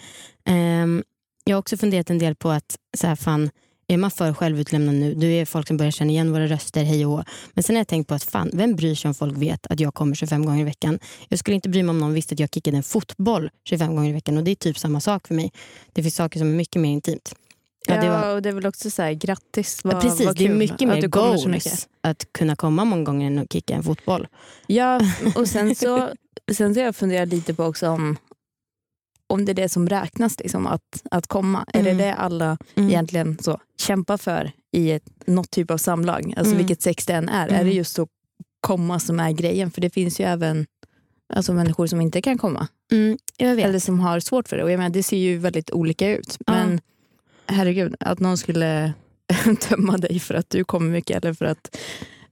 Ehm, 0.45 1.03
jag 1.45 1.57
har 1.57 1.59
också 1.59 1.77
funderat 1.77 2.11
en 2.11 2.19
del 2.19 2.35
på 2.35 2.51
att 2.51 2.77
så 2.97 3.07
här, 3.07 3.17
fan, 3.17 3.51
är 3.89 3.97
man 3.97 4.11
för 4.11 4.33
självutlämnad 4.33 4.95
nu, 4.95 5.15
Du 5.15 5.33
är 5.33 5.45
folk 5.45 5.69
som 5.69 5.77
börjar 5.77 5.91
känna 5.91 6.11
igen 6.11 6.33
våra 6.33 6.47
röster, 6.47 6.85
hej 6.85 7.07
och 7.07 7.13
hå. 7.13 7.25
Men 7.55 7.63
sen 7.63 7.77
har 7.77 7.81
jag 7.81 7.89
tänkt 7.89 8.09
på 8.09 8.15
att 8.15 8.25
fan, 8.25 8.51
vem 8.53 8.77
bryr 8.77 8.95
sig 8.95 9.09
om 9.09 9.15
folk 9.15 9.37
vet 9.39 9.67
att 9.67 9.81
jag 9.81 9.95
kommer 9.95 10.15
25 10.15 10.47
gånger 10.47 10.61
i 10.61 10.65
veckan? 10.65 10.99
Jag 11.29 11.39
skulle 11.39 11.55
inte 11.55 11.69
bry 11.69 11.83
mig 11.83 11.91
om 11.91 11.99
någon 11.99 12.15
visste 12.15 12.35
att 12.35 12.41
jag 12.41 12.51
kickade 12.55 12.77
en 12.77 12.83
fotboll 12.83 13.51
25 13.69 13.97
gånger 13.97 14.11
i 14.11 14.13
veckan 14.13 14.37
och 14.37 14.45
det 14.45 14.51
är 14.51 14.55
typ 14.55 14.79
samma 14.79 15.01
sak 15.01 15.27
för 15.27 15.35
mig. 15.35 15.53
Det 15.93 16.03
finns 16.03 16.17
saker 16.17 16.39
som 16.39 16.49
är 16.49 16.55
mycket 16.55 16.83
mer 16.83 16.91
intimt. 16.91 17.35
Ja, 17.87 17.95
Ja, 17.95 18.01
det 18.03 18.09
var- 18.09 18.35
och 18.35 18.43
det 18.43 18.49
är 18.49 18.53
väl 18.53 18.67
också 18.67 18.91
så 18.91 19.03
här, 19.03 19.13
grattis. 19.13 19.81
Ja, 19.85 19.91
Vad, 19.93 20.03
precis, 20.03 20.27
vad 20.27 20.37
det 20.37 20.45
är 20.47 20.55
mycket 20.55 20.89
mer 20.89 21.07
goals 21.09 21.47
mycket. 21.47 21.89
att 22.01 22.27
kunna 22.33 22.57
komma 22.57 22.85
många 22.85 23.05
gånger 23.05 23.27
än 23.27 23.39
att 23.39 23.53
kicka 23.53 23.75
en 23.75 23.83
fotboll. 23.83 24.27
Ja, 24.67 25.01
och 25.37 25.49
sen 25.49 25.75
så, 25.75 26.09
sen 26.53 26.75
så 26.75 26.81
jag 26.81 26.97
funderat 26.97 27.29
lite 27.29 27.55
på 27.55 27.65
också 27.65 27.89
om, 27.89 28.17
om 29.27 29.45
det 29.45 29.53
är 29.53 29.55
det 29.55 29.69
som 29.69 29.89
räknas, 29.89 30.39
liksom, 30.41 30.67
att, 30.67 31.03
att 31.11 31.27
komma. 31.27 31.65
Är 31.73 31.81
Mm. 31.81 31.97
det 31.97 32.05
det 32.05 32.15
alla 32.15 32.57
Mm. 32.75 32.89
egentligen 32.91 33.39
så, 33.41 33.61
kämpar 33.81 34.17
för 34.17 34.53
i 34.73 34.91
ett, 34.91 35.05
något 35.27 35.51
typ 35.51 35.71
av 35.71 35.79
samlag? 35.79 36.35
Alltså 36.37 36.55
Mm. 36.55 36.59
vilket 36.59 36.83
sex 36.83 37.07
det 37.07 37.13
än 37.15 37.29
är. 37.29 37.49
Är 37.49 37.53
Mm. 37.55 37.67
det 37.67 37.73
just 37.73 37.99
att 37.99 38.09
komma 38.61 39.01
som 39.01 39.21
är 39.21 39.31
grejen? 39.33 39.71
För 39.71 39.81
det 39.81 39.91
finns 39.91 40.21
ju 40.21 40.25
även 40.25 40.67
alltså, 41.35 41.53
människor 41.53 41.87
som 41.87 42.01
inte 42.01 42.23
kan 42.23 42.39
komma. 42.39 42.69
Mm. 42.93 43.19
Eller 43.39 43.79
som 43.79 44.01
har 44.01 44.21
svårt 44.21 44.49
för 44.49 44.57
det. 44.57 44.65
Och 44.65 44.71
jag 44.71 44.79
menar, 44.79 44.91
det 44.91 45.03
ser 45.03 45.17
ju 45.17 45.39
väldigt 45.39 45.71
olika 45.71 46.09
ut. 46.09 46.37
Ja. 46.47 46.53
Men 46.53 46.81
herregud, 47.47 47.95
att 48.01 48.19
någon 48.21 48.39
skulle 48.39 48.93
döma 49.71 49.99
dig 49.99 50.21
för 50.21 50.35
att 50.35 50.51
du 50.51 50.65
kommer 50.65 50.91
mycket 50.91 51.17
eller 51.25 51.35
för 51.35 51.45
att 51.45 51.77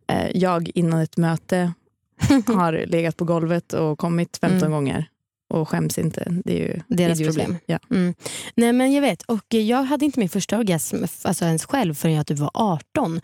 eh, 0.07 0.31
jag 0.35 0.71
innan 0.75 1.01
ett 1.01 1.17
möte 1.17 1.73
har 2.47 2.85
legat 2.87 3.17
på 3.17 3.25
golvet 3.25 3.73
och 3.73 3.99
kommit 3.99 4.37
15 4.41 4.59
Mm. 4.59 4.71
gånger 4.73 5.09
och 5.51 5.69
skäms 5.69 5.99
inte. 5.99 6.25
Det 6.45 6.53
är 6.53 6.59
ju 6.75 6.81
Deras 6.89 7.21
idioti. 7.21 7.39
problem. 7.39 7.59
Ja. 7.67 7.79
Mm. 7.91 8.15
Nej 8.55 8.73
men 8.73 8.93
jag 8.93 9.01
vet, 9.03 9.23
och 9.23 9.55
jag 9.55 9.83
hade 9.83 10.05
inte 10.05 10.19
min 10.21 10.29
första 10.29 10.59
orgasm 10.59 10.97
alltså 11.23 11.45
ens 11.45 11.65
själv 11.65 11.95
förrän 11.95 12.15
jag 12.15 12.27
typ 12.27 12.39
var 12.39 12.51
18. 12.55 13.21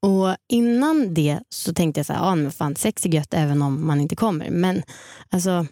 Och 0.00 0.36
innan 0.48 1.14
det 1.14 1.38
så 1.48 1.74
tänkte 1.74 1.98
jag 1.98 2.06
så 2.06 2.12
här, 2.12 2.20
ah, 2.22 2.34
men 2.34 2.52
fan 2.52 2.76
sex 2.76 3.06
är 3.06 3.10
gött 3.10 3.34
även 3.34 3.62
om 3.62 3.86
man 3.86 4.00
inte 4.00 4.16
kommer. 4.16 4.50
Men 4.50 4.82
alltså, 5.30 5.66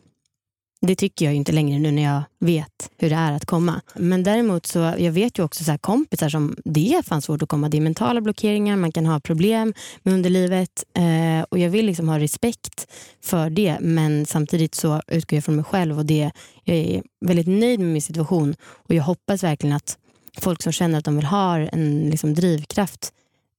det 0.80 0.94
tycker 0.94 1.24
jag 1.24 1.34
inte 1.34 1.52
längre 1.52 1.78
nu 1.78 1.90
när 1.90 2.02
jag 2.02 2.22
vet 2.38 2.90
hur 2.96 3.10
det 3.10 3.16
är 3.16 3.32
att 3.32 3.44
komma. 3.44 3.80
Men 3.94 4.22
däremot 4.22 4.66
så 4.66 4.78
jag 4.78 5.12
vet 5.12 5.38
ju 5.38 5.44
också 5.44 5.64
så 5.64 5.70
här 5.70 5.78
kompisar 5.78 6.28
som 6.28 6.56
det 6.64 6.94
är 6.94 7.02
fan 7.02 7.22
svårt 7.22 7.42
att 7.42 7.48
komma. 7.48 7.68
Det 7.68 7.76
är 7.76 7.80
mentala 7.80 8.20
blockeringar, 8.20 8.76
man 8.76 8.92
kan 8.92 9.06
ha 9.06 9.20
problem 9.20 9.74
med 10.02 10.14
underlivet 10.14 10.84
eh, 10.94 11.42
och 11.48 11.58
jag 11.58 11.70
vill 11.70 11.86
liksom 11.86 12.08
ha 12.08 12.18
respekt 12.18 12.86
för 13.20 13.50
det. 13.50 13.78
Men 13.80 14.26
samtidigt 14.26 14.74
så 14.74 15.02
utgår 15.06 15.36
jag 15.36 15.44
från 15.44 15.56
mig 15.56 15.64
själv 15.64 15.98
och 15.98 16.06
det, 16.06 16.30
jag 16.64 16.76
är 16.76 17.02
väldigt 17.20 17.48
nöjd 17.48 17.80
med 17.80 17.88
min 17.88 18.02
situation 18.02 18.54
och 18.62 18.94
jag 18.94 19.02
hoppas 19.02 19.42
verkligen 19.42 19.76
att 19.76 19.98
folk 20.38 20.62
som 20.62 20.72
känner 20.72 20.98
att 20.98 21.04
de 21.04 21.16
vill 21.16 21.26
ha 21.26 21.58
en 21.58 22.10
liksom, 22.10 22.34
drivkraft 22.34 23.12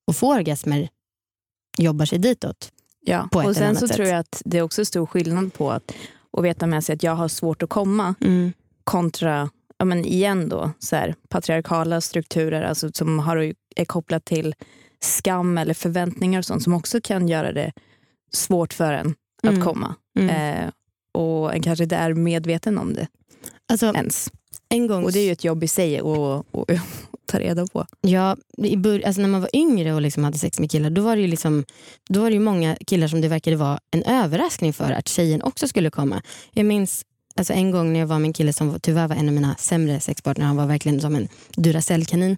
och 0.08 0.16
få 0.16 0.34
orgasmer 0.34 0.90
jobbar 1.78 2.06
sig 2.06 2.20
ditåt. 2.20 2.72
Ja. 3.02 3.30
Och 3.32 3.56
sen 3.56 3.76
så 3.76 3.88
sätt. 3.88 3.96
tror 3.96 4.08
jag 4.08 4.20
att 4.20 4.42
det 4.46 4.58
är 4.58 4.62
också 4.62 4.86
stor 4.86 5.06
skillnad 5.06 5.54
på 5.54 5.72
att, 5.72 5.92
att 6.38 6.44
veta 6.44 6.68
med 6.68 6.84
sig 6.84 6.94
att 6.96 7.04
jag 7.04 7.16
har 7.16 7.28
svårt 7.28 7.64
att 7.64 7.70
komma 7.70 8.16
Mm. 8.22 8.54
kontra, 8.84 9.50
ja 9.78 9.86
men 9.86 10.06
igen 10.06 10.50
då, 10.50 10.72
så 10.80 10.96
här, 10.96 11.16
patriarkala 11.30 12.02
strukturer 12.02 12.62
alltså, 12.62 12.92
som 12.94 13.20
har, 13.20 13.54
är 13.76 13.86
kopplat 13.86 14.26
till 14.26 14.56
skam 15.02 15.58
eller 15.58 15.74
förväntningar 15.74 16.40
och 16.40 16.46
sånt 16.46 16.64
som 16.64 16.74
också 16.74 17.02
kan 17.02 17.28
göra 17.28 17.52
det 17.52 17.72
svårt 18.32 18.74
för 18.74 18.94
en 18.94 19.16
att 19.44 19.50
Mm. 19.50 19.64
komma. 19.66 19.96
Mm. 20.20 20.30
Eh, 20.66 20.70
och 21.12 21.54
en 21.56 21.62
kanske 21.62 21.84
inte 21.84 21.96
är 21.96 22.14
medveten 22.14 22.78
om 22.78 22.94
det 22.94 23.08
Alltså, 23.72 23.86
ens. 23.86 24.32
en 24.70 24.88
gång 24.88 25.04
Och 25.04 25.12
det 25.12 25.20
är 25.20 25.26
ju 25.26 25.32
ett 25.32 25.44
jobb 25.44 25.64
i 25.64 25.68
sig 25.68 26.00
att, 26.00 26.06
att, 26.56 26.80
ta 27.30 27.40
reda 27.40 27.68
på. 27.68 27.86
Ja, 28.02 28.38
i 28.58 28.76
bör- 28.78 29.06
alltså 29.06 29.22
när 29.22 29.30
man 29.30 29.42
var 29.42 29.50
yngre 29.56 29.94
och 29.94 30.02
liksom 30.02 30.24
hade 30.24 30.38
sex 30.38 30.60
med 30.60 30.72
killar 30.72 30.90
då 30.90 31.02
var 31.02 31.16
det 31.16 31.22
ju 31.22 31.28
liksom, 31.28 31.66
då 32.10 32.22
var 32.22 32.30
det 32.30 32.34
ju 32.34 32.40
många 32.40 32.76
killar 32.88 33.08
som 33.08 33.22
det 33.22 33.28
verkade 33.28 33.56
vara 33.56 33.80
en 33.92 34.04
överraskning 34.04 34.74
för 34.74 34.92
att 34.92 35.08
tjejen 35.08 35.42
också 35.42 35.68
skulle 35.68 35.90
komma. 35.90 36.22
Jag 36.52 36.66
minns 36.66 37.06
alltså 37.36 37.54
en 37.54 37.72
gång 37.72 37.94
när 37.94 38.00
jag 38.00 38.08
var 38.08 38.20
med 38.20 38.28
en 38.28 38.34
kille 38.34 38.54
som 38.54 38.80
tyvärr 38.80 39.08
var 39.08 39.16
en 39.16 39.28
av 39.28 39.34
mina 39.34 39.56
sämre 39.56 40.00
sexpartner. 40.00 40.46
Han 40.46 40.56
var 40.56 40.66
verkligen 40.66 41.02
som 41.02 41.16
en 41.16 41.28
Duracell-kanin. 41.58 42.38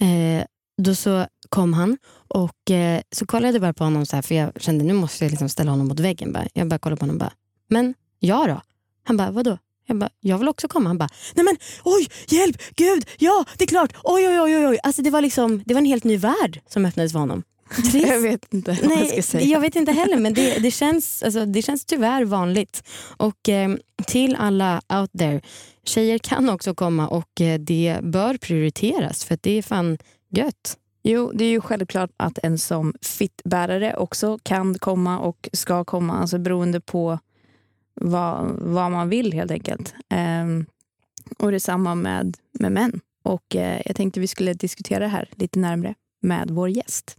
Eh, 0.00 0.44
då 0.82 0.94
så 0.94 1.26
kom 1.48 1.72
han 1.72 1.98
och 2.28 2.70
eh, 2.70 3.00
så 3.12 3.26
kollade 3.26 3.52
jag 3.52 3.60
bara 3.62 3.72
på 3.74 3.84
honom 3.84 4.06
så 4.06 4.16
här, 4.16 4.22
för 4.22 4.34
jag 4.34 4.52
kände 4.62 4.84
nu 4.84 4.92
måste 4.92 5.24
jag 5.24 5.30
liksom 5.30 5.48
ställa 5.48 5.70
honom 5.70 5.88
mot 5.88 6.00
väggen. 6.00 6.32
Bara. 6.32 6.46
Jag 6.52 6.68
bara 6.68 6.78
kollade 6.78 6.98
på 7.00 7.02
honom 7.02 7.16
och 7.16 7.20
bara, 7.20 7.32
men 7.68 7.94
jag 8.18 8.48
då? 8.48 8.60
Han 9.04 9.16
bara, 9.16 9.30
vadå? 9.30 9.58
Jag 9.88 9.98
bara, 9.98 10.10
jag 10.20 10.38
vill 10.38 10.48
också 10.48 10.68
komma. 10.68 10.88
Han 10.88 10.98
bara, 10.98 11.08
nej 11.34 11.44
men 11.44 11.56
oj, 11.84 12.08
hjälp, 12.28 12.56
gud, 12.76 13.06
ja 13.18 13.44
det 13.56 13.64
är 13.64 13.68
klart, 13.68 13.92
oj 14.04 14.28
oj 14.28 14.40
oj 14.40 14.56
oj. 14.56 14.66
oj. 14.66 14.78
Alltså 14.82 15.02
det 15.02 15.10
var 15.10 15.20
liksom, 15.20 15.62
det 15.66 15.74
var 15.74 15.78
en 15.78 15.84
helt 15.84 16.04
ny 16.04 16.16
värld 16.16 16.60
som 16.68 16.84
öppnades 16.84 17.12
för 17.12 17.18
honom. 17.18 17.42
Trist. 17.76 18.06
Jag 18.06 18.20
vet 18.20 18.54
inte 18.54 18.70
vad 18.70 18.92
jag 18.92 19.06
ska 19.06 19.14
Nej, 19.14 19.22
säga. 19.22 19.44
jag 19.46 19.60
vet 19.60 19.76
inte 19.76 19.92
heller 19.92 20.16
men 20.16 20.34
det, 20.34 20.58
det, 20.58 20.70
känns, 20.70 21.22
alltså, 21.22 21.46
det 21.46 21.62
känns 21.62 21.84
tyvärr 21.84 22.24
vanligt. 22.24 22.82
Och 23.16 23.48
eh, 23.48 23.70
till 24.06 24.36
alla 24.36 24.80
out 24.92 25.10
there, 25.18 25.40
tjejer 25.84 26.18
kan 26.18 26.48
också 26.48 26.74
komma 26.74 27.08
och 27.08 27.40
eh, 27.40 27.58
det 27.58 27.98
bör 28.02 28.36
prioriteras 28.36 29.24
för 29.24 29.38
det 29.40 29.58
är 29.58 29.62
fan 29.62 29.98
gött. 30.30 30.76
Jo, 31.02 31.32
det 31.34 31.44
är 31.44 31.48
ju 31.50 31.60
självklart 31.60 32.10
att 32.16 32.38
en 32.42 32.58
som 32.58 32.94
fittbärare 33.02 33.96
också 33.96 34.38
kan 34.42 34.78
komma 34.78 35.18
och 35.18 35.48
ska 35.52 35.84
komma, 35.84 36.18
alltså 36.18 36.38
beroende 36.38 36.80
på 36.80 37.18
vad, 38.00 38.56
vad 38.60 38.90
man 38.90 39.08
vill 39.08 39.32
helt 39.32 39.50
enkelt. 39.50 39.94
Ehm, 40.08 40.66
och 41.38 41.52
detsamma 41.52 41.94
med, 41.94 42.36
med 42.52 42.72
män. 42.72 43.00
Och 43.22 43.56
eh, 43.56 43.82
jag 43.86 43.96
tänkte 43.96 44.20
vi 44.20 44.26
skulle 44.26 44.54
diskutera 44.54 44.98
det 44.98 45.08
här 45.08 45.28
lite 45.36 45.58
närmre 45.58 45.94
med 46.22 46.50
vår 46.50 46.68
gäst. 46.68 47.16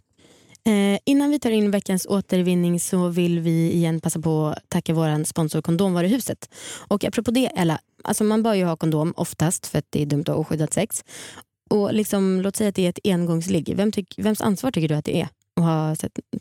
Eh, 0.65 0.99
innan 1.05 1.29
vi 1.29 1.39
tar 1.39 1.51
in 1.51 1.71
veckans 1.71 2.05
återvinning 2.05 2.79
så 2.79 3.07
vill 3.07 3.39
vi 3.39 3.71
igen 3.71 4.01
passa 4.01 4.19
på 4.19 4.45
att 4.45 4.69
tacka 4.69 4.93
vår 4.93 5.23
sponsor 5.23 5.61
Kondomvaruhuset. 5.61 6.49
Och 6.87 7.03
apropå 7.03 7.31
det 7.31 7.45
Ella, 7.45 7.79
alltså 8.03 8.23
man 8.23 8.43
bör 8.43 8.53
ju 8.53 8.65
ha 8.65 8.75
kondom 8.75 9.13
oftast 9.17 9.67
för 9.67 9.79
att 9.79 9.85
det 9.89 10.01
är 10.01 10.05
dumt 10.05 10.21
att 10.21 10.27
ha 10.27 10.35
oskyddat 10.35 10.73
sex. 10.73 11.03
Och 11.69 11.93
liksom, 11.93 12.41
låt 12.41 12.55
säga 12.55 12.69
att 12.69 12.75
det 12.75 12.85
är 12.85 12.89
ett 12.89 12.99
engångsligg. 13.03 13.73
Vem 13.75 13.91
tyck, 13.91 14.15
vems 14.17 14.41
ansvar 14.41 14.71
tycker 14.71 14.87
du 14.87 14.95
att 14.95 15.05
det 15.05 15.21
är 15.21 15.27
att 15.55 15.63
ha, 15.63 15.95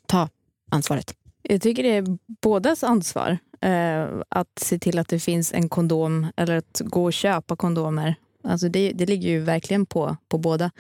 ta 0.07 0.29
ansvaret? 0.71 1.15
Jag 1.43 1.61
tycker 1.61 1.83
det 1.83 1.97
är 1.97 2.19
bådas 2.43 2.85
ansvar 2.85 3.31
eh, 3.31 3.39
Eh, 3.61 4.07
att 4.29 4.59
se 4.61 4.79
till 4.79 4.99
att 4.99 5.09
det 5.09 5.19
finns 5.19 5.53
en 5.53 5.69
kondom 5.69 6.27
eller 6.37 6.57
att 6.57 6.81
gå 6.85 7.05
och 7.05 7.13
köpa 7.13 7.57
kondomer. 7.57 8.15
Alltså 8.45 8.69
det, 8.69 8.93
det 8.93 9.07
ligger 9.07 9.29
ju 9.29 9.41
verkligen 9.41 9.87
på, 9.87 10.17
på 10.29 10.39
båda. 10.39 10.71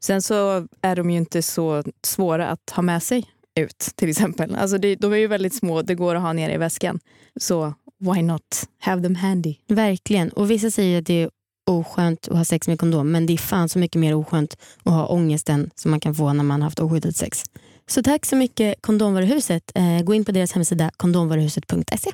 Sen 0.00 0.22
så 0.22 0.66
är 0.80 0.96
de 0.96 1.10
ju 1.10 1.16
inte 1.16 1.42
så 1.42 1.82
svåra 2.02 2.48
att 2.48 2.70
ha 2.70 2.82
med 2.82 3.02
sig 3.02 3.24
ut 3.54 3.78
till 3.94 4.08
exempel. 4.08 4.54
Alltså 4.54 4.78
det, 4.78 4.96
de 4.96 5.12
är 5.12 5.16
ju 5.16 5.26
väldigt 5.26 5.54
små, 5.54 5.82
det 5.82 5.94
går 5.94 6.14
att 6.14 6.22
ha 6.22 6.32
nere 6.32 6.54
i 6.54 6.56
väskan. 6.56 7.00
Så 7.40 7.74
why 7.98 8.22
not 8.22 8.68
have 8.78 9.02
them 9.02 9.14
handy? 9.14 9.54
Verkligen. 9.68 10.30
Och 10.30 10.50
vissa 10.50 10.70
säger 10.70 10.98
att 10.98 11.06
det 11.06 11.22
är 11.22 11.30
oskönt 11.66 12.28
att 12.28 12.36
ha 12.36 12.44
sex 12.44 12.68
med 12.68 12.78
kondom 12.78 13.12
men 13.12 13.26
det 13.26 13.32
är 13.32 13.38
fan 13.38 13.68
så 13.68 13.78
mycket 13.78 14.00
mer 14.00 14.14
oskönt 14.14 14.56
att 14.82 14.92
ha 14.92 15.06
ångesten 15.06 15.70
som 15.74 15.90
man 15.90 16.00
kan 16.00 16.14
få 16.14 16.32
när 16.32 16.44
man 16.44 16.60
har 16.60 16.66
haft 16.66 16.80
oskyddat 16.80 17.16
sex. 17.16 17.44
Så 17.92 18.02
tack 18.02 18.26
så 18.26 18.36
mycket 18.36 18.82
Kondomvaruhuset. 18.82 19.72
Eh, 19.74 20.02
gå 20.02 20.14
in 20.14 20.24
på 20.24 20.32
deras 20.32 20.52
hemsida 20.52 20.90
kondomvaruhuset.se. 20.96 22.10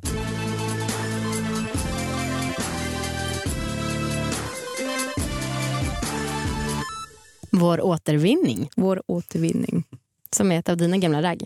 Vår 7.50 7.80
återvinning 7.80 8.70
Vår 8.76 9.02
återvinning. 9.06 9.84
som 10.30 10.52
är 10.52 10.58
ett 10.58 10.68
av 10.68 10.76
dina 10.76 10.98
gamla 10.98 11.22
ragg. 11.22 11.44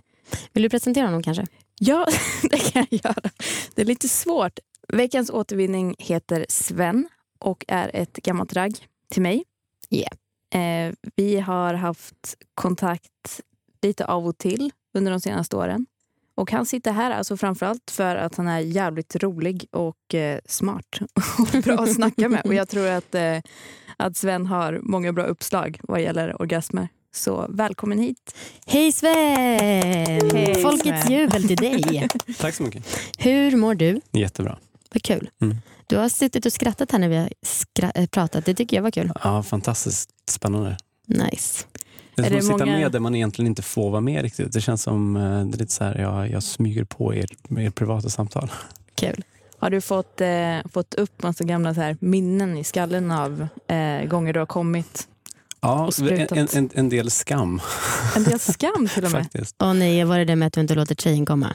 Vill 0.53 0.63
du 0.63 0.69
presentera 0.69 1.05
honom 1.07 1.23
kanske? 1.23 1.47
Ja, 1.81 2.07
det 2.51 2.59
kan 2.59 2.87
jag 2.91 3.01
göra. 3.05 3.31
Det 3.75 3.83
är 3.83 3.87
lite 3.87 4.09
svårt. 4.09 4.59
Veckans 4.89 5.31
återvinning 5.31 5.95
heter 5.99 6.47
Sven 6.49 7.09
och 7.39 7.65
är 7.69 7.91
ett 7.95 8.13
gammalt 8.13 8.53
ragg 8.53 8.77
till 9.11 9.23
mig. 9.23 9.45
Yeah. 9.91 10.87
Eh, 10.87 10.95
vi 11.17 11.41
har 11.41 11.75
haft 11.75 12.37
kontakt 12.55 13.43
lite 13.83 14.05
av 14.05 14.27
och 14.27 14.39
till 14.39 14.71
under 14.95 15.11
de 15.11 15.21
senaste 15.21 15.57
åren. 15.57 15.87
Och 16.35 16.51
han 16.53 16.67
sitter 16.67 16.93
här 16.93 17.11
alltså 17.11 17.37
framförallt 17.37 17.91
för 17.91 18.17
att 18.17 18.35
han 18.37 18.49
är 18.49 18.59
jävligt 18.59 19.17
rolig 19.17 19.67
och 19.71 20.15
eh, 20.15 20.39
smart 20.47 20.99
och 21.39 21.63
bra 21.63 21.75
att 21.75 21.95
snacka 21.95 22.29
med. 22.29 22.43
Och 22.45 22.55
jag 22.55 22.69
tror 22.69 22.89
att, 22.89 23.15
eh, 23.15 23.39
att 23.97 24.17
Sven 24.17 24.47
har 24.47 24.81
många 24.83 25.13
bra 25.13 25.25
uppslag 25.25 25.81
vad 25.83 26.03
gäller 26.03 26.43
orgasmer. 26.43 26.89
Så 27.15 27.47
välkommen 27.49 27.99
hit. 27.99 28.35
Hej 28.67 28.93
Sven! 28.93 29.11
Hej, 30.33 30.63
Folkets 30.63 31.07
Sven. 31.07 31.13
jubel 31.13 31.49
till 31.49 31.57
dig. 31.57 32.09
Tack 32.39 32.55
så 32.55 32.63
mycket. 32.63 32.87
Hur 33.19 33.57
mår 33.57 33.75
du? 33.75 34.01
Jättebra. 34.13 34.59
Vad 34.95 35.03
kul. 35.03 35.31
Mm. 35.41 35.57
Du 35.87 35.97
har 35.97 36.09
suttit 36.09 36.47
och 36.47 36.53
skrattat 36.53 36.93
här 36.93 36.99
när 36.99 37.09
vi 37.09 37.17
har 37.17 37.31
äh, 37.95 38.07
pratat. 38.07 38.45
Det 38.45 38.55
tycker 38.55 38.77
jag 38.77 38.83
var 38.83 38.91
kul. 38.91 39.13
Ja, 39.25 39.43
fantastiskt 39.43 40.11
spännande. 40.31 40.77
Nice. 41.07 41.65
Det 42.15 42.23
är, 42.23 42.27
Är 42.27 42.29
som 42.29 42.33
det 42.33 42.39
att 42.39 42.45
sitta 42.45 42.67
många- 42.67 42.79
med 42.79 42.93
där 42.93 43.01
man 43.01 43.15
egentligen 43.15 43.47
inte 43.47 43.63
får 43.63 43.91
vara 43.91 44.01
med 44.01 44.23
riktigt. 44.23 44.53
Det 44.53 44.61
känns 44.61 44.83
som 44.83 45.17
eh, 45.17 45.23
det 45.23 45.57
är 45.57 45.59
lite 45.59 45.73
så 45.73 45.85
här, 45.85 45.99
jag, 45.99 46.31
jag 46.31 46.43
smyger 46.43 46.85
på 46.85 47.15
er 47.15 47.27
er 47.59 47.71
privata 47.71 48.09
samtal. 48.09 48.51
Kul. 48.95 49.25
Har 49.59 49.71
du 49.71 49.81
fått, 49.81 50.21
eh, 50.21 50.57
fått 50.73 50.95
upp 50.95 51.23
massa 51.23 51.45
gamla 51.45 51.75
så 51.75 51.81
här, 51.81 51.97
minnen 52.01 52.59
i 52.59 52.65
skallen 52.65 53.11
av 53.11 53.47
eh, 53.67 54.05
gånger 54.09 54.33
du 54.33 54.39
har 54.39 54.47
kommit? 54.47 55.09
Ja, 55.61 55.91
en, 56.11 56.49
en, 56.55 56.71
en 56.75 56.89
del 56.89 57.11
skam 57.11 57.61
En 58.17 58.25
del 58.25 58.39
skam 58.39 58.89
till 58.95 59.05
och 59.05 59.11
med. 59.13 59.23
faktiskt. 59.23 59.57
Åh 59.63 59.75
nej, 59.75 60.05
var 60.05 60.19
det 60.19 60.25
det 60.25 60.37
med 60.37 60.47
att 60.47 60.53
du 60.53 60.61
inte 60.61 60.75
låter 60.75 60.95
tjejen 60.95 61.27
komma? 61.27 61.55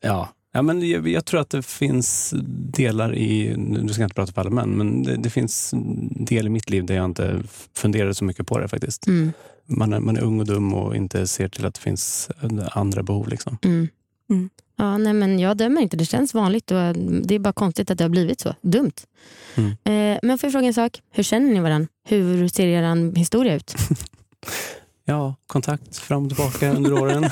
Ja. 0.00 0.28
Ja, 0.52 0.62
men 0.62 0.88
jag, 0.88 1.08
jag 1.08 1.24
tror 1.24 1.40
att 1.40 1.50
det 1.50 1.62
finns 1.62 2.34
delar 2.72 3.14
i, 3.14 3.54
nu 3.56 3.88
ska 3.88 4.02
jag 4.02 4.06
inte 4.06 4.14
prata 4.14 4.32
för 4.32 4.40
alla 4.40 4.50
män, 4.50 4.70
men 4.70 5.02
det, 5.02 5.16
det 5.16 5.30
finns 5.30 5.74
del 6.10 6.46
i 6.46 6.50
mitt 6.50 6.70
liv 6.70 6.86
där 6.86 6.94
jag 6.94 7.04
inte 7.04 7.42
funderade 7.74 8.14
så 8.14 8.24
mycket 8.24 8.46
på 8.46 8.58
det 8.58 8.68
faktiskt. 8.68 9.06
Mm. 9.06 9.32
Man 9.68 9.92
är, 9.92 10.00
man 10.00 10.16
är 10.16 10.20
ung 10.20 10.40
och 10.40 10.46
dum 10.46 10.74
och 10.74 10.96
inte 10.96 11.26
ser 11.26 11.48
till 11.48 11.66
att 11.66 11.74
det 11.74 11.80
finns 11.80 12.30
andra 12.70 13.02
behov. 13.02 13.28
Liksom. 13.28 13.58
Mm. 13.64 13.88
Mm. 14.30 14.50
Ja, 14.76 14.98
nej, 14.98 15.12
men 15.12 15.38
jag 15.38 15.56
dömer 15.56 15.80
inte. 15.80 15.96
Det 15.96 16.04
känns 16.04 16.34
vanligt 16.34 16.70
och 16.70 16.94
det 16.96 17.34
är 17.34 17.38
bara 17.38 17.52
konstigt 17.52 17.90
att 17.90 17.98
det 17.98 18.04
har 18.04 18.08
blivit 18.08 18.40
så. 18.40 18.54
Dumt. 18.60 18.92
Mm. 19.54 19.70
Eh, 19.70 20.18
men 20.22 20.38
får 20.38 20.46
jag 20.46 20.52
fråga 20.52 20.66
en 20.66 20.74
sak? 20.74 21.00
Hur 21.10 21.22
känner 21.22 21.54
ni 21.54 21.60
varandra? 21.60 21.88
Hur 22.04 22.48
ser 22.48 22.66
er 22.66 23.16
historia 23.16 23.54
ut? 23.54 23.74
Ja, 25.04 25.34
kontakt 25.46 25.96
fram 25.96 26.24
och 26.24 26.28
tillbaka 26.28 26.72
under 26.72 26.92
åren. 26.92 27.30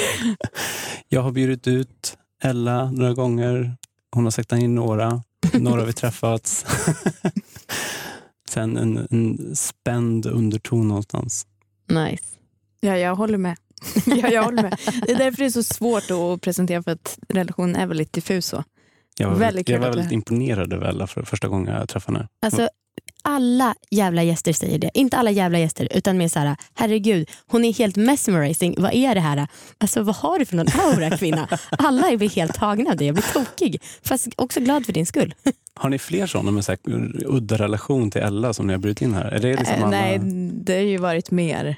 jag 1.08 1.22
har 1.22 1.30
bjudit 1.30 1.66
ut 1.66 2.16
Ella 2.42 2.90
några 2.90 3.14
gånger. 3.14 3.76
Hon 4.10 4.24
har 4.24 4.30
sagt 4.30 4.52
in 4.52 4.74
några. 4.74 5.22
Några 5.52 5.80
har 5.80 5.86
vi 5.86 5.92
träffats. 5.92 6.66
Sen 8.48 8.76
en, 8.76 9.06
en 9.10 9.56
spänd 9.56 10.26
underton 10.26 10.88
någonstans. 10.88 11.46
Nice. 11.88 12.24
Ja, 12.80 12.98
jag 12.98 13.16
håller 13.16 13.38
med. 13.38 13.56
ja, 14.06 14.28
jag 14.30 14.42
håller 14.42 14.62
med. 14.62 14.78
Det 15.06 15.12
är 15.12 15.18
därför 15.18 15.38
det 15.38 15.44
är 15.44 15.50
så 15.50 15.62
svårt 15.62 16.10
att 16.10 16.40
presentera 16.40 16.82
för 16.82 16.90
att 16.90 17.18
relationen 17.28 17.76
är 17.76 17.86
väldigt 17.86 18.12
diffus. 18.12 18.46
Så. 18.46 18.64
Jag 19.18 19.28
var, 19.28 19.36
Väldigt 19.36 19.68
jag 19.68 19.80
var 19.80 19.88
väldigt 19.88 20.12
imponerad 20.12 20.72
över 20.72 20.86
Ella 20.86 21.06
för 21.06 21.22
första 21.22 21.48
gången 21.48 21.74
jag 21.74 21.88
träffade 21.88 22.18
henne. 22.18 22.28
Alltså, 22.42 22.68
alla 23.22 23.74
jävla 23.90 24.22
gäster 24.22 24.52
säger 24.52 24.78
det. 24.78 24.90
Inte 24.94 25.16
alla 25.16 25.30
jävla 25.30 25.58
gäster, 25.58 25.88
utan 25.90 26.18
mer 26.18 26.28
så 26.28 26.38
här, 26.38 26.56
herregud, 26.74 27.30
hon 27.46 27.64
är 27.64 27.72
helt 27.72 27.96
mesmerizing. 27.96 28.74
Vad 28.78 28.94
är 28.94 29.14
det 29.14 29.20
här? 29.20 29.48
Alltså 29.78 30.02
vad 30.02 30.16
har 30.16 30.38
du 30.38 30.44
för 30.44 30.56
någon 30.56 30.68
aura 30.80 31.16
kvinna? 31.18 31.48
Alla 31.70 32.16
blir 32.16 32.28
helt 32.28 32.54
tagna 32.54 32.90
av 32.90 32.96
det. 32.96 33.04
Jag 33.04 33.14
blir 33.14 33.32
tokig. 33.32 33.82
Fast 34.02 34.28
också 34.36 34.60
glad 34.60 34.86
för 34.86 34.92
din 34.92 35.06
skull. 35.06 35.34
Har 35.74 35.88
ni 35.90 35.98
fler 35.98 36.26
sådana 36.26 36.50
med 36.50 36.64
så 36.64 36.72
här, 36.72 36.78
udda 37.26 37.56
relation 37.56 38.10
till 38.10 38.20
Ella 38.20 38.54
som 38.54 38.66
ni 38.66 38.72
har 38.72 38.80
brutit 38.80 39.02
in 39.02 39.14
här? 39.14 39.24
Är 39.30 39.38
det 39.38 39.48
liksom 39.56 39.74
Eh, 39.74 39.82
alla... 39.82 39.90
Nej, 39.90 40.18
det 40.52 40.74
har 40.74 40.80
ju 40.80 40.98
varit 40.98 41.30
mer, 41.30 41.76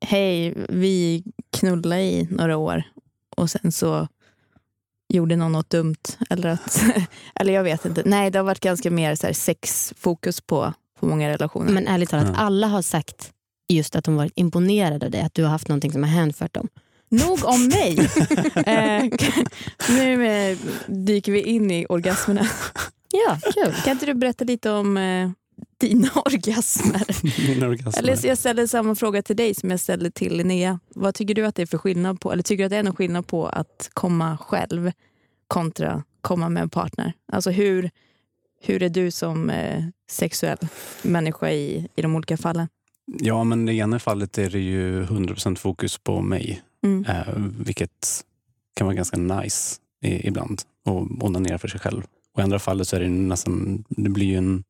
hej, 0.00 0.54
vi 0.68 1.24
knullade 1.52 2.02
i 2.02 2.28
några 2.30 2.56
år 2.56 2.82
och 3.36 3.50
sen 3.50 3.72
så 3.72 4.08
gjorde 5.10 5.36
någon 5.36 5.52
något 5.52 5.70
dumt. 5.70 5.96
Eller, 6.30 6.48
att, 6.48 6.82
eller 7.34 7.52
jag 7.52 7.62
vet 7.64 7.84
inte. 7.84 8.02
Nej, 8.06 8.30
det 8.30 8.38
har 8.38 8.44
varit 8.44 8.60
ganska 8.60 8.90
mer 8.90 9.14
så 9.14 9.26
här 9.26 9.34
sexfokus 9.34 10.40
på, 10.40 10.72
på 11.00 11.06
många 11.06 11.28
relationer. 11.28 11.72
Men 11.72 11.86
ärligt 11.88 12.10
talat, 12.10 12.28
Ja. 12.28 12.34
alla 12.36 12.66
har 12.66 12.82
sagt 12.82 13.30
just 13.68 13.96
att 13.96 14.04
de 14.04 14.16
varit 14.16 14.32
imponerade 14.34 15.06
av 15.06 15.10
dig. 15.12 15.20
Att 15.20 15.34
du 15.34 15.42
har 15.42 15.50
haft 15.50 15.68
någonting 15.68 15.92
som 15.92 16.02
har 16.02 16.10
hänfört 16.10 16.54
dem. 16.54 16.68
Nog 17.08 17.44
om 17.44 17.66
mig. 17.68 17.98
eh, 18.66 19.04
nu 19.88 20.26
eh, 20.26 20.58
dyker 20.86 21.32
vi 21.32 21.42
in 21.42 21.70
i 21.70 21.86
orgasmerna. 21.88 22.48
Ja, 23.12 23.38
kul. 23.54 23.74
Kan 23.84 23.92
inte 23.92 24.06
du 24.06 24.14
berätta 24.14 24.44
lite 24.44 24.70
om 24.70 24.96
eh, 24.96 25.30
dina 25.78 26.08
orgasmer? 26.24 27.06
Mina 27.48 27.66
orgasmer. 27.66 28.02
Eller 28.02 28.26
jag 28.26 28.38
ställer 28.38 28.66
samma 28.66 28.94
fråga 28.94 29.22
till 29.22 29.36
dig 29.36 29.54
som 29.54 29.70
jag 29.70 29.80
ställde 29.80 30.10
till 30.10 30.36
Linnea. 30.36 30.80
Vad 30.94 31.14
tycker 31.14 31.34
du 31.34 31.46
att 31.46 31.54
det 31.54 31.62
är 31.62 31.66
för 31.66 31.78
skillnad 31.78 32.20
på, 32.20 32.32
eller 32.32 32.42
tycker 32.42 32.62
du 32.62 32.64
att 32.66 32.70
det 32.70 32.76
är 32.76 32.82
någon 32.82 32.96
skillnad 32.96 33.26
på 33.26 33.46
att 33.46 33.90
komma 33.92 34.38
själv 34.38 34.92
kontra 35.46 36.02
komma 36.20 36.48
med 36.48 36.62
en 36.62 36.70
partner? 36.70 37.12
Alltså 37.32 37.50
hur, 37.50 37.90
hur 38.62 38.82
är 38.82 38.88
du 38.88 39.10
som 39.10 39.50
eh, 39.50 39.84
sexuell 40.10 40.58
människa 41.02 41.50
i, 41.50 41.88
i 41.96 42.02
de 42.02 42.16
olika 42.16 42.36
fallen? 42.36 42.68
Ja, 43.18 43.44
men 43.44 43.68
i 43.68 43.78
ena 43.78 43.98
fallet 43.98 44.38
är 44.38 44.50
det 44.50 44.60
ju 44.60 45.04
100% 45.04 45.56
fokus 45.56 45.98
på 45.98 46.20
mig. 46.20 46.62
Mm. 46.84 47.04
Eh, 47.04 47.34
vilket 47.58 48.24
kan 48.76 48.86
vara 48.86 48.94
ganska 48.94 49.16
nice 49.16 49.76
i, 50.02 50.28
ibland. 50.28 50.62
Och 50.84 51.24
onanera 51.24 51.58
för 51.58 51.68
sig 51.68 51.80
själv. 51.80 52.02
Och 52.34 52.40
i 52.40 52.42
andra 52.42 52.58
fallet 52.58 52.88
så 52.88 52.96
är 52.96 53.00
det 53.00 53.08
nästan, 53.08 53.84
det 53.88 54.10
blir 54.10 54.26
ju 54.26 54.36
en, 54.36 54.64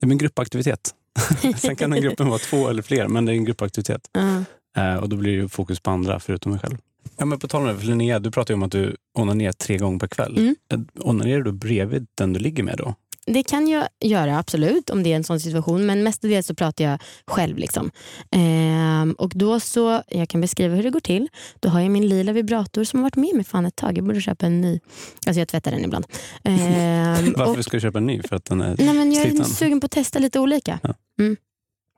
det 0.00 0.06
blir 0.06 0.14
en 0.14 0.18
gruppaktivitet. 0.18 0.94
Sen 1.56 1.76
kan 1.76 1.90
den 1.90 2.00
gruppen 2.00 2.28
vara 2.28 2.38
två 2.38 2.68
eller 2.68 2.82
fler, 2.82 3.08
men 3.08 3.24
det 3.24 3.32
är 3.32 3.34
en 3.34 3.44
gruppaktivitet. 3.44 4.10
Ja. 4.12 4.44
Eh, 4.82 4.96
och 4.96 5.08
då 5.08 5.16
blir 5.16 5.32
det 5.32 5.42
ju 5.42 5.48
fokus 5.48 5.80
på 5.80 5.90
andra 5.90 6.20
förutom 6.20 6.52
mig 6.52 6.60
själv. 6.60 6.76
Ja, 7.16 7.24
men 7.24 7.38
på 7.38 7.48
tal 7.48 7.62
om 7.62 7.68
det, 7.68 7.78
för 7.78 7.86
Linnea, 7.86 8.18
du 8.18 8.30
pratar 8.30 8.54
ju 8.54 8.56
om 8.56 8.62
att 8.62 8.72
du 8.72 8.96
onanerar 9.14 9.52
tre 9.52 9.78
gånger 9.78 9.98
per 9.98 10.06
kväll. 10.06 10.36
Mm. 10.38 10.56
Eh, 10.72 10.80
Onanerar 11.00 11.42
du 11.42 11.52
bredvid 11.52 12.06
den 12.14 12.32
du 12.32 12.40
ligger 12.40 12.62
med 12.62 12.76
då? 12.78 12.94
Det 13.26 13.42
kan 13.42 13.68
jag 13.68 13.88
göra 14.00 14.38
absolut 14.38 14.90
om 14.90 15.02
det 15.02 15.12
är 15.12 15.16
en 15.16 15.24
sån 15.24 15.40
situation 15.40 15.86
men 15.86 16.02
mestadels 16.02 16.46
så 16.46 16.54
pratar 16.54 16.84
jag 16.84 16.98
själv. 17.26 17.58
Liksom. 17.58 17.90
Ehm, 18.30 19.12
och 19.12 19.32
då 19.34 19.60
så, 19.60 20.02
Jag 20.08 20.28
kan 20.28 20.40
beskriva 20.40 20.74
hur 20.74 20.82
det 20.82 20.90
går 20.90 21.00
till. 21.00 21.28
Då 21.60 21.68
har 21.68 21.80
jag 21.80 21.90
min 21.90 22.08
lila 22.08 22.32
vibrator 22.32 22.84
som 22.84 22.98
har 22.98 23.02
varit 23.02 23.16
med 23.16 23.34
mig 23.34 23.44
fan 23.44 23.66
ett 23.66 23.76
tag. 23.76 23.98
Jag 23.98 24.04
borde 24.04 24.20
köpa 24.20 24.46
en 24.46 24.60
ny. 24.60 24.80
Alltså 25.26 25.38
jag 25.40 25.48
tvättar 25.48 25.70
den 25.70 25.84
ibland. 25.84 26.06
Ehm, 26.44 27.32
Varför 27.36 27.58
och, 27.58 27.64
ska 27.64 27.76
du 27.76 27.80
köpa 27.80 27.98
en 27.98 28.06
ny? 28.06 28.22
För 28.22 28.36
att 28.36 28.44
den 28.44 28.60
är 28.60 28.76
nej, 28.78 28.94
men 28.94 29.12
jag 29.12 29.26
är 29.26 29.44
sugen 29.44 29.80
på 29.80 29.84
att 29.84 29.90
testa 29.90 30.18
lite 30.18 30.40
olika. 30.40 30.78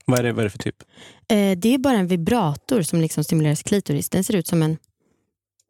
Vad 0.06 0.18
är, 0.18 0.22
det, 0.22 0.32
vad 0.32 0.40
är 0.40 0.44
det 0.44 0.50
för 0.50 0.58
typ? 0.58 0.82
Eh, 1.28 1.58
det 1.58 1.74
är 1.74 1.78
bara 1.78 1.96
en 1.96 2.06
vibrator 2.06 2.82
som 2.82 3.00
liksom 3.00 3.24
stimulerar 3.24 3.54
klitoris. 3.54 4.10
Den 4.10 4.24
ser 4.24 4.36
ut 4.36 4.46
som 4.46 4.62
en 4.62 4.76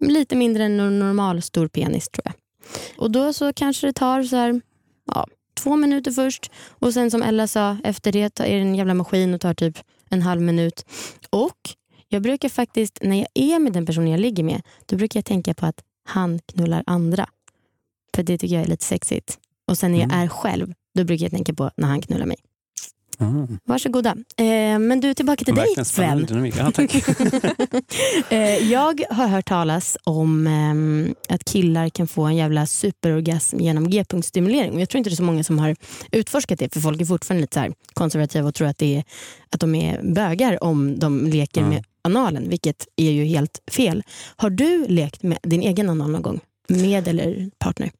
lite 0.04 0.36
mindre 0.36 0.64
än 0.64 0.80
en 0.80 0.98
normal 0.98 1.42
stor 1.42 1.68
penis 1.68 2.08
tror 2.08 2.22
jag. 2.24 2.34
Och 2.98 3.10
då 3.10 3.32
så 3.32 3.52
kanske 3.52 3.86
det 3.86 3.92
tar 3.92 4.22
så 4.22 4.36
här, 4.36 4.60
ja, 5.14 5.26
två 5.56 5.76
minuter 5.76 6.10
först 6.10 6.50
och 6.68 6.94
sen 6.94 7.10
som 7.10 7.22
Ella 7.22 7.46
sa, 7.46 7.76
efter 7.84 8.12
det 8.12 8.22
är 8.22 8.30
det 8.46 8.58
en 8.58 8.74
jävla 8.74 8.94
maskin 8.94 9.34
och 9.34 9.40
tar 9.40 9.54
typ 9.54 9.78
en 10.10 10.22
halv 10.22 10.40
minut. 10.40 10.84
Och 11.30 11.60
jag 12.08 12.22
brukar 12.22 12.48
faktiskt, 12.48 12.98
när 13.02 13.16
jag 13.16 13.28
är 13.34 13.58
med 13.58 13.72
den 13.72 13.86
personen 13.86 14.08
jag 14.10 14.20
ligger 14.20 14.42
med, 14.44 14.62
då 14.86 14.96
brukar 14.96 15.18
jag 15.18 15.24
tänka 15.24 15.54
på 15.54 15.66
att 15.66 15.80
han 16.08 16.38
knullar 16.46 16.82
andra. 16.86 17.28
För 18.14 18.22
det 18.22 18.38
tycker 18.38 18.54
jag 18.54 18.64
är 18.64 18.68
lite 18.68 18.84
sexigt. 18.84 19.38
Och 19.68 19.78
sen 19.78 19.92
när 19.92 19.98
jag 19.98 20.12
Mm. 20.12 20.20
är 20.24 20.28
själv, 20.28 20.74
då 20.94 21.04
brukar 21.04 21.24
jag 21.24 21.32
tänka 21.32 21.54
på 21.54 21.70
när 21.76 21.88
han 21.88 22.02
knullar 22.02 22.26
mig. 22.26 22.36
Mm. 23.20 23.58
Varsågoda. 23.64 24.10
Eh, 24.36 24.78
men 24.78 25.00
du, 25.00 25.14
tillbaka 25.14 25.44
till 25.44 25.54
dig 25.54 25.64
Verkligen 25.64 25.84
Sven. 25.84 26.24
dynamik. 26.26 26.54
Ja, 26.58 26.70
tack. 26.70 26.94
Eh, 28.30 28.72
jag 28.72 29.00
har 29.10 29.28
hört 29.28 29.46
talas 29.48 29.96
om 30.04 30.46
ehm, 30.46 31.14
att 31.28 31.44
killar 31.44 31.88
kan 31.88 32.06
få 32.08 32.22
en 32.24 32.36
jävla 32.36 32.66
superorgasm 32.66 33.60
genom 33.60 33.90
g-punktstimulering. 33.90 34.80
Jag 34.80 34.88
tror 34.88 34.98
inte 34.98 35.10
det 35.10 35.14
är 35.14 35.16
så 35.16 35.22
många 35.22 35.44
som 35.44 35.58
har 35.58 35.76
utforskat 36.12 36.58
det 36.58 36.72
för 36.74 36.80
folk 36.80 37.00
är 37.00 37.04
fortfarande 37.04 37.40
lite 37.40 37.64
så 37.68 37.74
konservativa 37.94 38.48
och 38.48 38.54
tror 38.54 38.68
att, 38.68 38.78
det 38.78 38.96
är, 38.96 39.04
att 39.50 39.60
de 39.60 39.74
är 39.74 40.02
bögar 40.14 40.64
om 40.64 40.98
de 40.98 41.26
leker 41.26 41.60
Mm. 41.60 41.74
med 41.74 41.84
analen, 42.02 42.48
vilket 42.48 42.86
är 42.96 43.10
ju 43.10 43.24
helt 43.24 43.58
fel. 43.70 44.02
Har 44.36 44.50
du 44.50 44.86
lekt 44.88 45.22
med 45.22 45.38
din 45.42 45.62
egen 45.62 45.90
anal 45.90 46.10
någon 46.10 46.22
gång? 46.22 46.40
Med 46.68 47.08
eller 47.08 47.50
partner? 47.58 47.90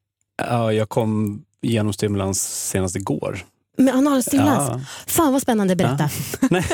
ja, 0.49 0.73
jag 0.73 0.89
kom 0.89 1.41
igenom 1.61 1.93
stimulans 1.93 2.41
senast 2.69 2.95
igår. 2.95 3.45
Med 3.77 3.95
analstimulans? 3.95 4.69
Ja. 4.69 4.81
Fan 5.07 5.33
vad 5.33 5.41
spännande, 5.41 5.75
berätta. 5.75 6.09
Nej, 6.49 6.65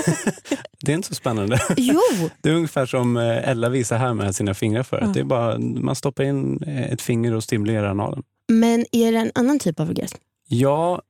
det 0.81 0.91
är 0.91 0.95
inte 0.95 1.07
så 1.07 1.15
spännande. 1.15 1.59
Jo, 1.77 2.01
Det 2.41 2.49
är 2.49 2.53
ungefär 2.53 2.85
som 2.85 3.17
eh, 3.17 3.49
Ella 3.49 3.69
visar 3.69 3.97
här 3.97 4.13
med 4.13 4.35
sina 4.35 4.53
fingrar 4.53 4.83
för. 4.83 5.01
Ja. 5.01 5.07
Det 5.07 5.19
är 5.19 5.23
bara, 5.23 5.59
man 5.59 5.95
stoppar 5.95 6.23
in 6.23 6.63
eh, 6.63 6.91
ett 6.91 7.01
finger 7.01 7.33
och 7.33 7.43
stimulerar 7.43 7.87
analen. 7.89 8.23
men 8.47 8.85
är 8.91 9.11
det 9.11 9.17
en 9.17 9.31
annan 9.35 9.59
typ 9.59 9.79
av 9.79 9.89
orgasm? 9.89 10.17
Ja, 10.47 11.01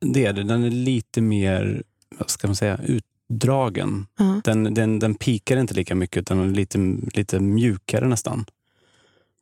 det 0.00 0.26
är 0.26 0.32
det. 0.32 0.42
Den 0.42 0.64
är 0.64 0.70
lite 0.70 1.20
mer, 1.20 1.82
vad 2.18 2.30
ska 2.30 2.48
man 2.48 2.56
säga, 2.56 2.80
utdragen. 2.86 4.06
Ja. 4.18 4.40
Den, 4.44 4.74
den, 4.74 4.98
den 4.98 5.14
pikar 5.14 5.56
inte 5.56 5.74
lika 5.74 5.94
mycket 5.94 6.20
utan 6.20 6.38
den 6.38 6.50
är 6.50 6.54
lite, 6.54 6.78
lite 7.18 7.40
mjukare 7.40 8.08
nästan. 8.08 8.44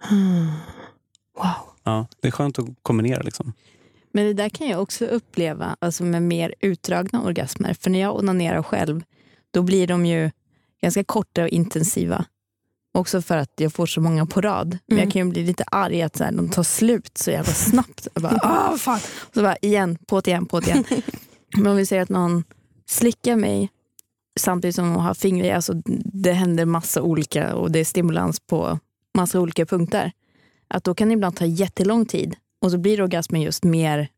Hmm. 0.08 0.46
Wow. 1.36 1.52
Ja, 1.84 2.06
det 2.20 2.28
är 2.28 2.32
skönt 2.32 2.58
att 2.58 2.66
kombinera. 2.82 3.22
Liksom. 3.22 3.52
Men 4.14 4.26
det 4.26 4.34
där 4.34 4.48
kan 4.48 4.68
jag 4.68 4.82
också 4.82 5.04
uppleva 5.04 5.76
alltså 5.78 6.04
med 6.04 6.22
mer 6.22 6.54
utdragna 6.60 7.22
orgasmer. 7.22 7.74
För 7.80 7.90
när 7.90 8.00
jag 8.00 8.16
onanerar 8.16 8.62
själv, 8.62 9.02
då 9.50 9.62
blir 9.62 9.86
de 9.86 10.06
ju 10.06 10.30
ganska 10.82 11.04
korta 11.04 11.42
och 11.42 11.48
intensiva. 11.48 12.24
Också 12.94 13.22
för 13.22 13.36
att 13.36 13.52
jag 13.56 13.72
får 13.72 13.86
så 13.86 14.00
många 14.00 14.26
på 14.26 14.40
rad. 14.40 14.78
Men 14.86 14.96
Mm. 14.98 15.04
jag 15.04 15.12
kan 15.12 15.26
ju 15.26 15.32
bli 15.32 15.44
lite 15.46 15.64
arg 15.64 16.02
att 16.02 16.16
så 16.16 16.24
här, 16.24 16.32
de 16.32 16.48
tar 16.48 16.62
slut 16.62 17.18
så 17.18 17.30
jävla 17.30 17.52
snabbt. 17.52 18.08
Jag 18.14 18.22
bara, 18.22 18.38
ah, 18.42 18.76
fan. 18.78 19.00
Och 19.20 19.34
så 19.34 19.42
bara 19.42 19.56
igen, 19.56 19.98
på 20.06 20.20
igen, 20.24 20.46
på 20.46 20.60
det 20.60 20.70
igen. 20.70 20.84
Men 21.56 21.66
om 21.66 21.76
vi 21.76 21.86
säger 21.86 22.02
att 22.02 22.08
någon 22.08 22.44
slickar 22.86 23.36
mig 23.36 23.70
samtidigt 24.40 24.74
som 24.76 24.84
de 24.92 24.96
har 24.96 25.14
fingrar 25.14 25.46
i, 25.46 25.50
alltså 25.52 25.72
det 26.04 26.32
händer 26.32 26.64
massa 26.64 27.02
olika 27.02 27.54
och 27.54 27.70
det 27.72 27.78
är 27.78 27.84
stimulans 27.84 28.40
på 28.40 28.78
massa 29.16 29.40
olika 29.40 29.66
punkter. 29.66 30.12
Att 30.68 30.84
då 30.84 30.94
kan 30.94 31.08
det 31.08 31.14
ibland 31.14 31.36
ta 31.36 31.44
jättelång 31.46 32.06
tid 32.06 32.36
och 32.64 32.70
så 32.70 32.78
blir 32.78 33.02
orgasmen 33.02 33.40
just 33.40 33.64
mer 33.64 34.08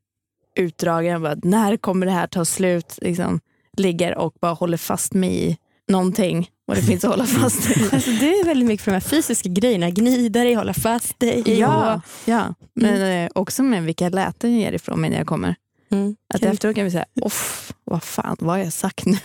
utdragen. 0.57 1.13
Jag 1.13 1.23
Bara, 1.23 1.37
när 1.43 1.77
kommer 1.77 2.07
det 2.07 2.13
här 2.13 2.27
ta 2.27 2.45
slut? 2.45 2.99
Liksom, 3.03 3.41
ligger 3.77 4.19
och 4.19 4.35
bara 4.41 4.53
håller 4.53 4.77
fast 4.77 5.15
mig 5.15 5.45
i 5.51 5.57
någonting 5.89 6.51
vad 6.67 6.77
det 6.77 6.83
finns 6.83 7.05
att 7.05 7.11
hålla 7.11 7.27
fast 7.41 7.71
i. 7.77 7.89
Alltså, 7.93 8.11
du 8.11 8.27
är 8.41 8.45
väldigt 8.45 8.69
mycket 8.69 8.85
för 8.85 8.91
de 8.91 8.95
här 8.95 9.01
fysiska 9.01 9.49
grejerna. 9.49 9.91
Gnida 9.91 10.41
dig, 10.41 10.55
hålla 10.55 10.75
fast 10.75 11.21
dig. 11.21 11.59
Ja, 11.61 12.01
ja. 12.25 12.55
men 12.75 13.25
eh, 13.25 13.31
också 13.35 13.63
med 13.63 13.83
vilka 13.83 14.09
läten 14.09 14.53
jag 14.53 14.61
ger 14.61 14.73
ifrån 14.73 15.01
mig 15.01 15.11
när 15.11 15.17
jag 15.17 15.27
kommer. 15.27 15.55
Mm. 15.91 16.17
Att 16.35 16.41
Kan- 16.41 16.53
efteråt 16.53 16.75
kan 16.77 16.85
vi 16.85 16.91
säga, 16.91 17.05
off, 17.21 17.73
vad 17.85 18.03
fan, 18.03 18.37
vad 18.41 18.57
har 18.57 18.65
jag 18.65 18.73
sagt 18.73 19.07
nu? 19.07 19.17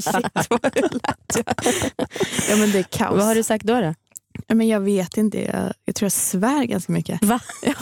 Shit, 0.00 0.06
vad 0.50 0.62
lät. 0.74 1.36
Ja 2.48 2.56
men 2.56 2.70
det 2.72 2.78
är 2.78 2.82
kaos. 2.82 3.16
Vad 3.16 3.26
har 3.26 3.34
du 3.34 3.42
sagt 3.42 3.64
då? 3.64 3.80
då? 3.80 3.94
Ja, 4.50 4.54
men 4.54 4.68
jag 4.68 4.80
vet 4.80 5.16
inte, 5.16 5.44
jag, 5.44 5.72
jag 5.84 5.94
tror 5.94 6.04
jag 6.04 6.12
svär 6.12 6.64
ganska 6.64 6.92
mycket. 6.92 7.24
Va? 7.24 7.40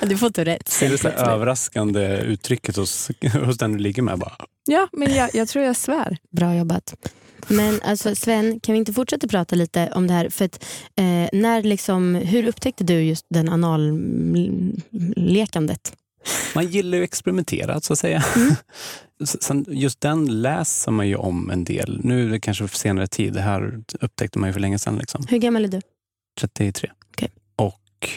Du 0.00 0.18
får 0.18 0.26
inte 0.26 0.44
rätt. 0.44 0.82
Är 0.82 0.88
det 0.88 0.98
så 0.98 1.08
överraskande 1.08 2.18
uttrycket 2.18 2.76
hos, 2.76 3.10
hos 3.44 3.58
den 3.58 3.72
du 3.72 3.78
ligger 3.78 4.02
med? 4.02 4.18
Bara, 4.18 4.36
Ja, 4.66 4.88
men 4.92 5.14
jag, 5.14 5.34
jag 5.34 5.48
tror 5.48 5.64
jag 5.64 5.76
svär. 5.76 6.16
Bra 6.30 6.54
jobbat. 6.54 6.94
Men 7.48 7.80
alltså 7.82 8.14
Sven, 8.14 8.60
kan 8.60 8.72
vi 8.72 8.78
inte 8.78 8.92
fortsätta 8.92 9.28
prata 9.28 9.56
lite 9.56 9.90
om 9.94 10.06
det 10.06 10.14
här? 10.14 10.28
För 10.28 10.44
att, 10.44 10.64
eh, 10.96 11.28
när 11.32 11.62
liksom, 11.62 12.14
hur 12.14 12.48
upptäckte 12.48 12.84
du 12.84 13.00
just 13.00 13.26
den 13.30 13.48
anallekandet? 13.48 15.92
Man 16.54 16.66
gillar 16.66 16.98
ju 16.98 17.04
att 17.04 17.08
experimentera 17.08 17.80
så 17.80 17.92
att 17.92 17.98
säga. 17.98 18.24
Mm. 18.36 18.54
Sen, 19.24 19.64
just 19.68 20.00
den 20.00 20.42
läser 20.42 20.92
man 20.92 21.08
ju 21.08 21.16
om 21.16 21.50
en 21.50 21.64
del. 21.64 22.00
Nu 22.04 22.26
är 22.26 22.30
det 22.30 22.40
kanske 22.40 22.68
för 22.68 22.76
senare 22.76 23.06
tid. 23.06 23.32
Det 23.32 23.40
här 23.40 23.82
upptäckte 24.00 24.38
man 24.38 24.48
ju 24.48 24.52
för 24.52 24.60
länge 24.60 24.78
sedan. 24.78 24.98
Liksom. 24.98 25.24
Hur 25.28 25.38
gammal 25.38 25.64
är 25.64 25.68
du? 25.68 25.80
33. 26.40 26.90
Okej. 27.10 27.30
Och 27.56 28.10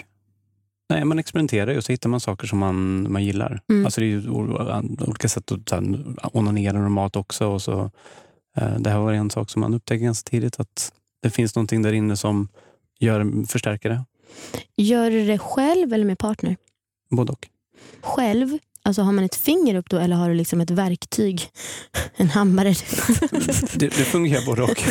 nej, 0.89 1.06
man 1.06 1.19
experimenterar 1.19 1.72
ju 1.72 1.78
och 1.78 1.84
så 1.84 1.91
hittar 1.91 2.10
man 2.10 2.19
saker 2.19 2.48
som 2.48 2.60
man, 2.60 3.12
man 3.12 3.24
gillar. 3.24 3.62
Mm. 3.69 3.86
Alltså 3.86 4.02
det 4.02 4.08
är 4.08 4.10
ju 4.10 4.30
olika 4.30 5.30
sätt 5.30 5.52
att 5.52 5.72
här, 5.72 6.04
onanera 6.34 6.80
normalt 6.80 7.15
också. 7.15 7.48
Och 7.48 7.62
så, 7.62 7.91
eh, 8.58 8.80
det 8.80 8.89
här 8.89 9.00
var 9.00 9.13
en 9.13 9.30
sak 9.30 9.50
som 9.50 9.60
man 9.60 9.74
upptäckte 9.74 10.04
ganska 10.04 10.30
tidigt. 10.30 10.60
Att 10.60 10.93
det 11.22 11.30
finns 11.30 11.56
någonting 11.56 11.82
där 11.82 11.93
inne 11.93 12.17
som 12.17 12.48
gör, 13.00 13.48
förstärker 13.48 13.89
det. 13.89 14.06
Gör 14.78 15.12
du 15.12 15.26
det 15.26 15.38
själv 15.38 15.93
eller 15.93 16.06
med 16.06 16.19
partner? 16.19 16.58
Både 17.10 17.32
och. 17.32 17.48
Själv? 18.02 18.58
Alltså 18.84 19.02
har 19.02 19.12
man 19.12 19.24
ett 19.24 19.36
finger 19.36 19.76
upp 19.76 19.89
då 19.89 19.98
eller 19.98 20.15
har 20.15 20.30
du 20.30 20.36
liksom 20.36 20.62
ett 20.62 20.72
verktyg? 20.72 21.42
En 22.15 22.30
hammare? 22.30 22.74
Det, 23.74 23.88
det 23.88 23.89
fungerar 23.92 24.46
både 24.46 24.62
och. 24.63 24.84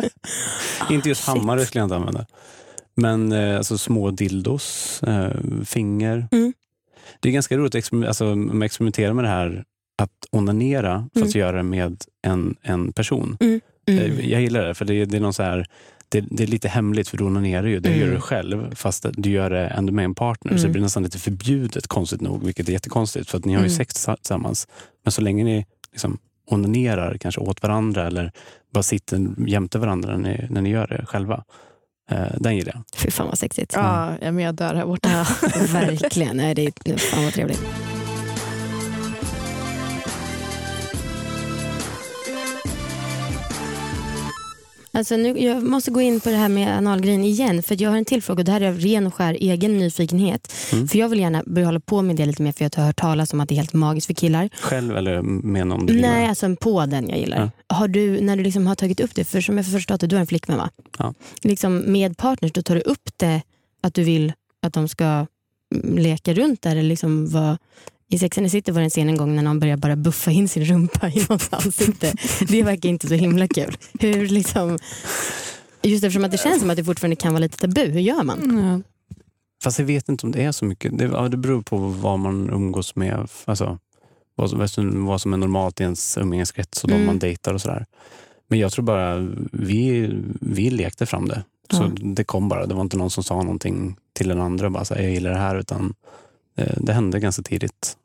inte 0.90 1.08
just 1.08 1.28
Ah, 1.28 1.32
shit. 1.32 1.40
hammare 1.42 1.66
skulle 1.66 1.80
jag 1.80 1.86
inte 1.86 1.96
använda. 1.96 2.26
Men 2.94 3.32
eh, 3.32 3.56
alltså 3.56 3.78
små 3.78 4.10
dildos, 4.10 5.02
eh, 5.02 5.30
finger. 5.64 6.28
Mm. 6.32 6.52
Det 7.20 7.28
är 7.28 7.32
ganska 7.32 7.56
roligt 7.56 7.74
att 7.74 7.84
exper- 7.84 8.06
alltså, 8.06 8.24
man 8.36 8.62
experimenterar 8.62 9.12
med 9.12 9.24
det 9.24 9.28
här 9.28 9.64
att 10.02 10.10
onanera 10.30 11.08
fast 11.20 11.34
göra 11.34 11.56
det 11.56 11.62
med 11.62 12.04
en, 12.26 12.56
en 12.62 12.92
person. 12.92 13.36
Mm. 13.40 13.60
Eh, 13.88 14.30
Jag 14.30 14.40
gillar 14.40 14.64
det 14.66 14.74
för 14.74 14.84
det, 14.84 15.04
det 15.04 15.16
är 15.16 15.20
någon 15.20 15.34
så 15.34 15.42
här 15.42 15.66
det, 16.08 16.20
det 16.30 16.42
är 16.42 16.46
lite 16.46 16.68
hemligt 16.68 17.08
för 17.08 17.16
du 17.16 17.24
onanerar 17.24 17.66
ju. 17.66 17.80
Det 17.80 17.88
Mm. 17.88 18.00
gör 18.00 18.14
du 18.14 18.20
själv 18.20 18.74
fast 18.74 19.06
du 19.12 19.30
gör 19.30 19.50
det 19.50 19.66
ändå 19.66 19.92
med 19.92 20.04
en 20.04 20.14
partner. 20.14 20.52
Så 20.52 20.56
Mm. 20.58 20.62
det 20.68 20.72
blir 20.72 20.82
nästan 20.82 21.02
lite 21.02 21.18
förbjudet 21.18 21.86
konstigt 21.86 22.20
nog. 22.20 22.44
Vilket 22.44 22.68
är 22.68 22.72
jättekonstigt 22.72 23.30
för 23.30 23.38
att 23.38 23.44
ni 23.44 23.52
har 23.52 23.60
ju 23.60 23.66
Mm. 23.66 23.76
sex 23.76 23.94
tillsa- 23.94 24.16
tillsammans. 24.16 24.68
Men 25.04 25.12
så 25.12 25.20
länge 25.22 25.44
ni 25.44 25.66
liksom 25.92 26.18
onanerar 26.50 27.16
kanske 27.18 27.40
åt 27.40 27.62
varandra 27.62 28.06
eller 28.06 28.32
bara 28.74 28.82
sitter 28.82 29.28
jämte 29.46 29.78
varandra 29.78 30.16
när 30.16 30.30
ni, 30.30 30.46
när 30.50 30.62
ni 30.62 30.70
gör 30.70 30.86
det 30.86 31.06
själva. 31.06 31.44
Eh, 32.10 32.24
den 32.40 32.56
gillar 32.56 32.72
jag. 32.74 32.82
Fy 33.00 33.10
fan 33.10 33.26
vad 33.26 33.38
sexigt. 33.38 33.72
Ja, 33.76 34.12
ja, 34.20 34.32
men 34.32 34.44
jag 34.44 34.54
dör 34.54 34.74
här 34.74 34.86
borta. 34.86 35.08
Ja, 35.10 35.26
verkligen. 35.72 36.36
Nej, 36.36 36.54
det 36.54 36.62
är, 36.86 36.96
fan 36.98 37.24
vad 37.24 37.32
trevligt. 37.32 37.62
Alltså 44.96 45.16
nu, 45.16 45.38
jag 45.38 45.62
måste 45.62 45.90
gå 45.90 46.00
in 46.00 46.20
på 46.20 46.28
det 46.30 46.36
här 46.36 46.48
med 46.48 46.76
analgrejen 46.78 47.24
igen. 47.24 47.62
För 47.62 47.82
jag 47.82 47.90
har 47.90 47.96
en 47.96 48.04
till 48.04 48.22
fråga 48.22 48.40
och 48.40 48.44
det 48.44 48.52
här 48.52 48.60
är 48.60 48.68
av 48.68 48.78
ren 48.78 49.06
och 49.06 49.14
skär 49.14 49.34
egen 49.40 49.78
nyfikenhet. 49.78 50.52
Mm. 50.72 50.88
För 50.88 50.98
Jag 50.98 51.08
vill 51.08 51.20
gärna 51.20 51.42
börja 51.46 51.66
hålla 51.66 51.80
på 51.80 52.02
med 52.02 52.16
det 52.16 52.26
lite 52.26 52.42
mer 52.42 52.52
för 52.52 52.64
jag 52.64 52.76
har 52.76 52.84
hört 52.84 52.96
talas 52.96 53.32
om 53.32 53.40
att 53.40 53.48
det 53.48 53.54
är 53.54 53.56
helt 53.56 53.72
magiskt 53.72 54.06
för 54.06 54.14
killar. 54.14 54.48
Själv 54.60 54.96
eller 54.96 55.22
med 55.22 55.66
någon 55.66 55.86
du 55.86 56.00
Nej, 56.00 56.20
göra? 56.20 56.28
alltså 56.28 56.56
på 56.56 56.86
den 56.86 57.08
jag 57.08 57.18
gillar. 57.18 57.50
Har 57.66 57.88
du, 57.88 58.20
när 58.20 58.36
du 58.36 58.42
liksom 58.42 58.66
har 58.66 58.74
tagit 58.74 59.00
upp 59.00 59.14
det, 59.14 59.24
för 59.24 59.40
som 59.40 59.56
jag 59.56 59.66
förstått 59.66 60.00
det, 60.00 60.06
du 60.06 60.16
har 60.16 60.20
en 60.20 60.26
flickvän 60.26 60.58
va? 60.58 60.70
Ja. 60.98 61.14
Liksom 61.42 61.78
med 61.86 62.16
partners, 62.16 62.52
då 62.52 62.62
tar 62.62 62.74
du 62.74 62.80
upp 62.80 63.08
det 63.16 63.42
att 63.82 63.94
du 63.94 64.02
vill 64.02 64.32
att 64.66 64.72
de 64.72 64.88
ska 64.88 65.04
mm, 65.04 65.98
leka 65.98 66.34
runt 66.34 66.62
där. 66.62 66.70
Eller 66.70 66.88
liksom 66.88 67.28
vad, 67.28 67.56
I 68.10 68.18
Sex 68.18 68.38
and 68.38 68.46
the 68.46 68.50
City 68.50 68.72
var 68.72 68.80
det 68.80 68.84
en 68.86 68.90
scen 68.90 69.08
en 69.08 69.16
gång 69.16 69.36
när 69.36 69.42
någon 69.42 69.58
började 69.60 69.80
bara 69.80 69.96
buffa 69.96 70.30
in 70.30 70.48
sin 70.48 70.64
rumpa 70.64 71.08
i 71.08 71.20
någons 71.20 71.48
ansikte. 71.52 72.14
Det 72.48 72.62
verkar 72.62 72.88
inte 72.88 73.08
så 73.08 73.14
himla 73.14 73.48
kul. 73.48 73.76
Hur 74.00 74.28
liksom, 74.28 74.78
just 75.82 76.04
eftersom 76.04 76.24
att 76.24 76.30
det 76.30 76.38
känns 76.38 76.60
som 76.60 76.70
att 76.70 76.76
det 76.76 76.84
fortfarande 76.84 77.16
kan 77.16 77.32
vara 77.32 77.40
lite 77.40 77.56
tabu, 77.58 77.86
hur 77.86 78.00
gör 78.00 78.22
man? 78.22 78.58
Ja. 78.58 78.90
Fast 79.62 79.78
jag 79.78 79.86
vet 79.86 80.08
inte 80.08 80.26
om 80.26 80.32
det 80.32 80.42
är 80.42 80.52
så 80.52 80.64
mycket. 80.64 80.98
Det, 80.98 81.04
ja, 81.04 81.28
det 81.28 81.36
beror 81.36 81.62
på 81.62 81.76
vad 81.76 82.18
man 82.18 82.50
umgås 82.50 82.96
med. 82.96 83.28
Alltså, 83.44 83.78
vad, 84.34 84.50
som- 84.70 85.06
vad, 85.06 85.20
som, 85.20 85.32
är 85.32 85.36
normalt 85.36 85.80
i 85.80 85.82
ens 85.82 86.18
umgängeskrets 86.18 86.82
och 86.84 86.88
de 86.88 86.94
Mm. 86.94 87.06
man 87.06 87.18
dejtar 87.18 87.54
och 87.54 87.60
sådär. 87.60 87.86
Men 88.48 88.58
jag 88.58 88.72
tror 88.72 88.84
bara 88.84 89.16
vi, 89.52 90.10
vi 90.40 90.70
lekte 90.70 91.06
fram 91.06 91.28
det. 91.28 91.42
Så 91.70 91.82
Ja. 91.82 91.90
det 92.14 92.24
kom 92.24 92.48
bara. 92.48 92.66
Det 92.66 92.74
var 92.74 92.82
inte 92.82 92.96
någon 92.96 93.10
som 93.10 93.24
sa 93.24 93.34
någonting 93.42 93.96
till 94.12 94.28
den 94.28 94.40
andra. 94.40 94.70
Bara 94.70 94.84
så 94.84 94.94
här, 94.94 95.02
jag 95.02 95.12
gillar 95.12 95.30
det 95.30 95.38
här. 95.38 95.56
Utan 95.56 95.94
det, 96.56 96.78
det 96.80 96.92
hände 96.92 97.20
ganska 97.20 97.42
tidigt. 97.42 97.96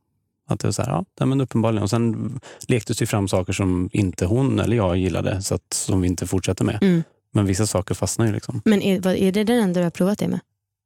Att 0.47 0.59
det 0.59 0.67
var 0.67 0.71
så 0.71 0.81
här, 0.81 1.05
ja, 1.19 1.25
men 1.25 1.41
uppenbarligen. 1.41 1.83
Och 1.83 1.89
sen 1.89 2.39
lektes 2.67 2.97
det 2.97 3.05
fram 3.05 3.27
saker 3.27 3.53
som 3.53 3.89
inte 3.93 4.25
hon 4.25 4.59
eller 4.59 4.77
jag 4.77 4.97
gillade. 4.97 5.41
Så 5.41 5.55
att, 5.55 5.73
som 5.73 6.01
vi 6.01 6.07
inte 6.07 6.27
fortsätter 6.27 6.65
med. 6.65 6.77
Mm. 6.81 7.03
Men 7.33 7.45
vissa 7.45 7.67
saker 7.67 7.95
fastnar 7.95 8.25
ju 8.25 8.33
liksom. 8.33 8.61
Men 8.65 8.81
är, 8.81 8.99
vad, 8.99 9.15
är 9.15 9.31
det 9.31 9.43
den 9.43 9.59
enda 9.59 9.79
du 9.79 9.83
har 9.83 9.91
provat 9.91 10.19
det 10.19 10.27
med? 10.27 10.39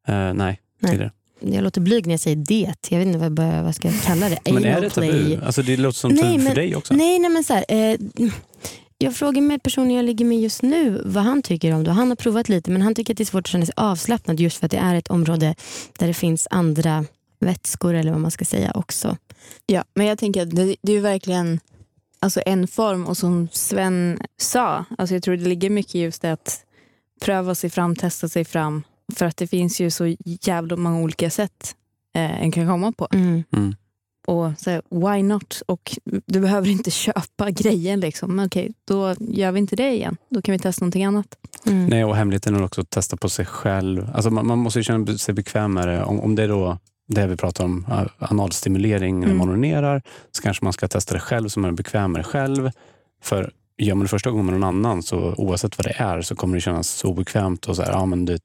Eh, 0.07 0.33
nej, 0.33 0.61
Nej. 0.79 0.91
tidigare. 0.91 1.11
Jag 1.39 1.63
låter 1.63 1.81
blyg 1.81 2.05
när 2.05 2.13
jag 2.13 2.19
säger 2.19 2.35
det. 2.35 2.75
Jag 2.89 2.99
vet 2.99 3.07
inte 3.07 3.19
vad, 3.19 3.39
vad, 3.39 3.63
vad 3.63 3.75
ska 3.75 3.87
jag 3.87 4.01
kalla 4.01 4.29
det. 4.29 4.39
Men 4.51 4.65
är 4.65 4.81
det 4.81 4.89
tabu? 4.89 5.39
Alltså 5.45 5.61
det 5.61 5.77
låter 5.77 5.97
som 5.97 6.17
tabu 6.17 6.39
för 6.39 6.55
dig 6.55 6.75
också. 6.75 6.93
Nej, 6.93 7.19
nej 7.19 7.29
men 7.29 7.43
så 7.43 7.53
här, 7.53 7.65
eh, 7.67 7.97
jag 8.97 9.15
frågar 9.15 9.41
med 9.41 9.63
personen 9.63 9.91
jag 9.91 10.05
ligger 10.05 10.25
med 10.25 10.39
just 10.39 10.61
nu 10.61 11.01
vad 11.05 11.23
han 11.23 11.41
tycker 11.41 11.73
om 11.73 11.83
det. 11.83 11.91
Han 11.91 12.07
har 12.09 12.15
provat 12.15 12.49
lite 12.49 12.71
men 12.71 12.81
han 12.81 12.95
tycker 12.95 13.13
att 13.13 13.17
det 13.17 13.23
är 13.23 13.25
svårt 13.25 13.41
att 13.41 13.47
känna 13.47 13.65
sig 13.65 13.73
avslappnad 13.77 14.39
just 14.39 14.57
för 14.57 14.65
att 14.65 14.71
det 14.71 14.77
är 14.77 14.95
ett 14.95 15.07
område 15.07 15.55
där 15.99 16.07
det 16.07 16.13
finns 16.13 16.47
andra 16.49 17.05
vätskor 17.39 17.93
eller 17.93 18.11
vad 18.11 18.21
man 18.21 18.31
ska 18.31 18.45
säga 18.45 18.71
också. 18.75 19.17
Ja, 19.65 19.83
men 19.93 20.05
jag 20.05 20.17
tänker 20.17 20.41
att 20.41 20.55
det, 20.55 20.75
det 20.81 20.91
är 20.91 20.95
ju 20.95 21.01
verkligen 21.01 21.59
alltså 22.19 22.41
en 22.45 22.67
form 22.67 23.05
och 23.05 23.17
som 23.17 23.47
Sven 23.51 24.19
sa, 24.37 24.85
alltså 24.97 25.15
jag 25.15 25.23
tror 25.23 25.37
det 25.37 25.45
ligger 25.45 25.69
mycket 25.69 25.95
i 25.95 25.99
just 25.99 26.21
det 26.21 26.31
att 26.31 26.65
pröva 27.21 27.55
sig 27.55 27.69
fram, 27.69 27.95
testa 27.95 28.29
sig 28.29 28.45
fram. 28.45 28.83
För 29.15 29.25
att 29.25 29.37
det 29.37 29.47
finns 29.47 29.81
ju 29.81 29.91
så 29.91 30.15
jävla 30.25 30.75
många 30.75 30.99
olika 30.99 31.29
sätt 31.29 31.75
eh, 32.15 32.41
en 32.41 32.51
kan 32.51 32.67
komma 32.67 32.91
på. 32.91 33.07
Mm. 33.11 33.43
Mm. 33.53 33.75
Och 34.27 34.51
så 34.57 34.69
här, 34.69 34.81
why 34.89 35.23
not? 35.23 35.61
Och 35.67 35.97
du 36.25 36.39
behöver 36.39 36.69
inte 36.69 36.91
köpa 37.05 37.51
grejen 37.51 37.99
liksom. 37.99 38.35
Men 38.35 38.45
okej, 38.45 38.73
då 38.85 39.15
gör 39.19 39.51
vi 39.51 39.59
inte 39.59 39.75
det 39.75 39.91
igen. 39.91 40.17
Då 40.29 40.41
kan 40.41 40.53
vi 40.53 40.59
testa 40.59 40.85
någonting 40.85 41.05
annat. 41.05 41.37
Mm. 41.65 41.85
Nej, 41.85 42.05
och 42.05 42.15
hemligheten 42.15 42.55
är 42.55 42.63
också 42.63 42.81
att 42.81 42.89
testa 42.89 43.17
på 43.17 43.29
sig 43.29 43.45
själv. 43.45 44.09
Alltså 44.13 44.31
man, 44.31 44.47
man 44.47 44.57
måste 44.57 44.79
ju 44.79 44.83
känna 44.83 45.17
sig 45.17 45.33
bekväm 45.33 45.73
med 45.73 45.87
det. 45.87 46.03
Om, 46.03 46.19
om 46.19 46.35
det 46.35 46.43
är 46.43 46.47
då 46.47 46.79
det 47.07 47.27
vi 47.27 47.37
pratar 47.37 47.63
om, 47.63 47.85
eh, 47.89 48.03
analstimulering 48.17 49.19
när 49.19 49.25
Mm. 49.27 49.37
man 49.37 49.49
onanerar, 49.49 50.01
så 50.31 50.41
kanske 50.41 50.63
man 50.65 50.73
ska 50.73 50.87
testa 50.87 51.13
det 51.13 51.19
själv 51.19 51.49
så 51.49 51.59
man 51.59 51.69
är 51.71 51.75
bekväm 51.75 52.11
med 52.11 52.19
det 52.19 52.23
själv. 52.23 52.71
För 53.21 53.51
gör 53.77 53.95
man 53.95 54.03
det 54.03 54.09
första 54.09 54.29
gången 54.31 54.45
med 54.45 54.53
någon 54.59 54.63
annan, 54.63 55.03
så 55.03 55.33
oavsett 55.37 55.77
vad 55.77 55.85
det 55.85 55.95
är, 55.97 56.21
så 56.21 56.35
kommer 56.35 56.55
det 56.55 56.61
kännas 56.61 56.87
så 56.89 57.07
obekvämt 57.07 57.65
och 57.65 57.75
så 57.75 57.81
här, 57.83 57.91
ja 57.91 58.05
men 58.05 58.25
det 58.25 58.41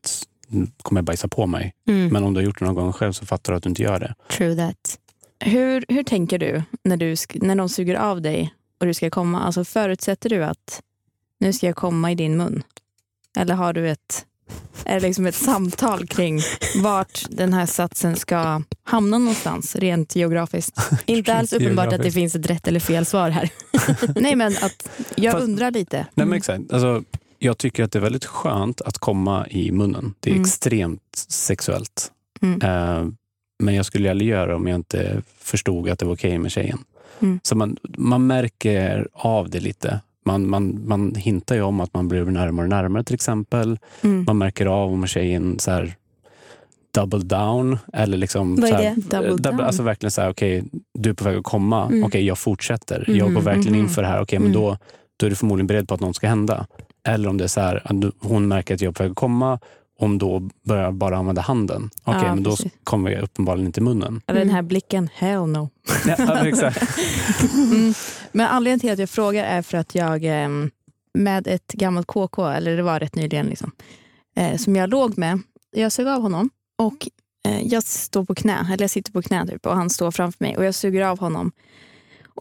kommer 0.82 0.98
jag 0.98 1.04
bajsa 1.04 1.28
på 1.28 1.46
mig. 1.46 1.74
Mm. 1.88 2.08
Men 2.12 2.24
om 2.24 2.34
du 2.34 2.40
har 2.40 2.44
gjort 2.44 2.58
det 2.58 2.64
någon 2.64 2.74
gång 2.74 2.92
själv 2.92 3.12
så 3.12 3.26
fattar 3.26 3.52
du 3.52 3.56
att 3.56 3.62
du 3.62 3.68
inte 3.68 3.82
gör 3.82 4.00
det. 4.00 4.14
True 4.28 4.56
that. 4.56 4.98
Hur, 5.44 5.84
hur 5.88 6.02
tänker 6.02 6.38
du 6.38 6.62
när, 6.84 6.96
du 6.96 7.16
när 7.34 7.54
någon 7.54 7.68
suger 7.68 7.94
av 7.94 8.22
dig 8.22 8.54
och 8.80 8.86
du 8.86 8.94
ska 8.94 9.10
komma? 9.10 9.40
Alltså 9.40 9.64
förutsätter 9.64 10.28
du 10.30 10.44
att 10.44 10.82
nu 11.40 11.52
ska 11.52 11.66
jag 11.66 11.76
komma 11.76 12.12
i 12.12 12.14
din 12.14 12.36
mun? 12.36 12.62
Eller 13.38 13.54
har 13.54 13.72
du 13.72 13.90
ett, 13.90 14.26
är 14.84 14.94
det 14.94 15.00
liksom 15.06 15.26
ett 15.26 15.34
samtal 15.34 16.06
kring 16.06 16.40
vart 16.82 17.24
den 17.30 17.52
här 17.52 17.66
satsen 17.66 18.16
ska 18.16 18.62
hamna 18.84 19.18
någonstans 19.18 19.76
rent 19.76 20.16
geografiskt? 20.16 20.78
Inte 21.06 21.34
alls 21.34 21.52
uppenbart 21.52 21.92
att 21.92 22.02
det 22.02 22.10
finns 22.12 22.34
ett 22.34 22.46
rätt 22.46 22.68
eller 22.68 22.80
fel 22.80 23.06
svar 23.06 23.30
här. 23.30 23.50
Nej 24.20 24.36
men 24.36 24.52
att 24.52 24.88
jag 25.14 25.32
Fast- 25.32 25.44
undrar 25.44 25.70
lite. 25.70 25.96
Nej, 25.96 26.06
men 26.14 26.26
Mm. 26.26 26.36
exakt. 26.36 26.72
Alltså, 26.72 27.02
jag 27.38 27.58
tycker 27.58 27.84
att 27.84 27.92
det 27.92 27.98
är 27.98 28.02
väldigt 28.02 28.24
skönt 28.24 28.80
att 28.80 28.98
komma 28.98 29.46
i 29.48 29.72
munnen. 29.72 30.14
Det 30.20 30.30
är 30.30 30.34
Mm. 30.34 30.42
extremt 30.42 31.24
sexuellt. 31.28 32.10
Mm. 32.42 32.60
Eh, 32.62 33.08
men 33.62 33.74
jag 33.74 33.86
skulle 33.86 34.10
aldrig 34.10 34.30
göra 34.30 34.46
det 34.46 34.54
om 34.54 34.66
jag 34.66 34.74
inte 34.76 35.22
förstod 35.40 35.88
att 35.88 35.98
det 35.98 36.06
var 36.06 36.14
okej 36.14 36.38
med 36.38 36.52
tjejen. 36.52 36.78
Mm. 37.20 37.40
Så 37.42 37.56
man, 37.56 37.76
man 37.98 38.26
märker 38.26 39.08
av 39.12 39.50
det 39.50 39.60
lite. 39.60 40.00
Man, 40.24 40.50
man, 40.50 40.80
man 40.86 41.14
hintar 41.14 41.54
ju 41.54 41.62
om 41.62 41.80
att 41.80 41.94
man 41.94 42.08
blir 42.08 42.24
närmare 42.24 42.64
och 42.64 42.70
närmare 42.70 43.04
till 43.04 43.14
exempel. 43.14 43.78
Mm. 44.00 44.24
Man 44.24 44.38
märker 44.38 44.66
av 44.66 44.92
om 44.92 45.06
tjejen 45.06 45.58
så 45.58 45.70
här, 45.70 45.94
double 46.94 47.18
down. 47.18 47.78
Eller 47.92 48.16
liksom, 48.18 48.56
Vad 48.56 48.64
är 48.64 48.68
så 48.68 48.76
här, 48.76 48.94
det? 48.96 49.16
Double 49.16 49.30
eh, 49.30 49.36
down? 49.36 49.60
Alltså 49.60 49.82
verkligen 49.82 50.10
så 50.10 50.20
här, 50.20 50.30
okej, 50.30 50.64
du 50.98 51.10
är 51.10 51.14
på 51.14 51.24
väg 51.24 51.36
att 51.36 51.44
komma. 51.44 51.86
Mm. 51.86 52.04
Okej, 52.04 52.26
jag 52.26 52.38
fortsätter. 52.38 53.04
Mm, 53.08 53.18
Jag 53.18 53.34
går 53.34 53.40
verkligen 53.40 53.74
in 53.74 53.80
mhm. 53.84 53.90
för 53.90 54.02
det 54.02 54.08
här. 54.08 54.22
Okej, 54.22 54.38
men 54.38 54.50
Mm. 54.50 54.62
då, 54.62 54.76
då 55.16 55.26
är 55.26 55.30
du 55.30 55.36
förmodligen 55.36 55.66
beredd 55.66 55.88
på 55.88 55.94
att 55.94 56.00
något 56.00 56.16
ska 56.16 56.28
hända. 56.28 56.66
Eller 57.08 57.28
om 57.28 57.36
det 57.36 57.44
är 57.44 57.48
så 57.48 57.60
här, 57.60 57.82
hon 58.18 58.48
märker 58.48 58.74
att 58.74 58.80
jag 58.80 58.88
är 58.88 58.92
på 58.92 59.02
väg 59.02 59.10
att 59.10 59.16
komma. 59.16 59.58
Om 60.00 60.18
då 60.18 60.48
börjar 60.66 60.92
bara 60.92 61.16
använda 61.16 61.42
handen. 61.42 61.90
Okej, 62.04 62.20
Ja, 62.24 62.34
men 62.34 62.42
då 62.42 62.50
precis. 62.50 62.72
kommer 62.84 63.10
jag 63.10 63.22
uppenbarligen 63.22 63.66
inte 63.66 63.80
i 63.80 63.82
munnen. 63.82 64.20
Eller 64.26 64.38
den 64.40 64.48
Mm. 64.48 64.54
här 64.54 64.62
blicken, 64.62 65.08
hell 65.14 65.46
no. 65.46 65.70
Ja, 66.06 66.14
ja, 66.18 66.46
exakt. 66.46 66.82
Mm. 67.54 67.94
Men 68.32 68.46
anledningen 68.46 68.80
till 68.80 68.92
att 68.92 68.98
jag 68.98 69.10
frågar 69.10 69.44
är 69.44 69.62
för 69.62 69.78
att 69.78 69.94
jag 69.94 70.24
ehm, 70.24 70.70
med 71.18 71.46
ett 71.46 71.72
gammalt 71.72 72.06
KK, 72.06 72.46
eller 72.48 72.76
det 72.76 72.82
var 72.82 73.00
rätt 73.00 73.14
nyligen, 73.14 73.46
liksom, 73.46 73.70
eh, 74.36 74.56
som 74.56 74.76
jag 74.76 74.90
låg 74.90 75.18
med, 75.18 75.40
jag 75.76 75.92
sög 75.92 76.06
av 76.06 76.22
honom 76.22 76.50
och 76.78 77.08
eh, 77.48 77.62
jag 77.66 77.82
står 77.82 78.24
på 78.24 78.34
knä, 78.34 78.66
eller 78.72 78.82
jag 78.82 78.90
sitter 78.90 79.12
på 79.12 79.22
knä 79.22 79.46
typ, 79.46 79.66
och 79.66 79.76
han 79.76 79.90
står 79.90 80.10
framför 80.10 80.44
mig 80.44 80.56
och 80.56 80.64
jag 80.64 80.74
suger 80.74 81.02
av 81.06 81.18
honom. 81.20 81.52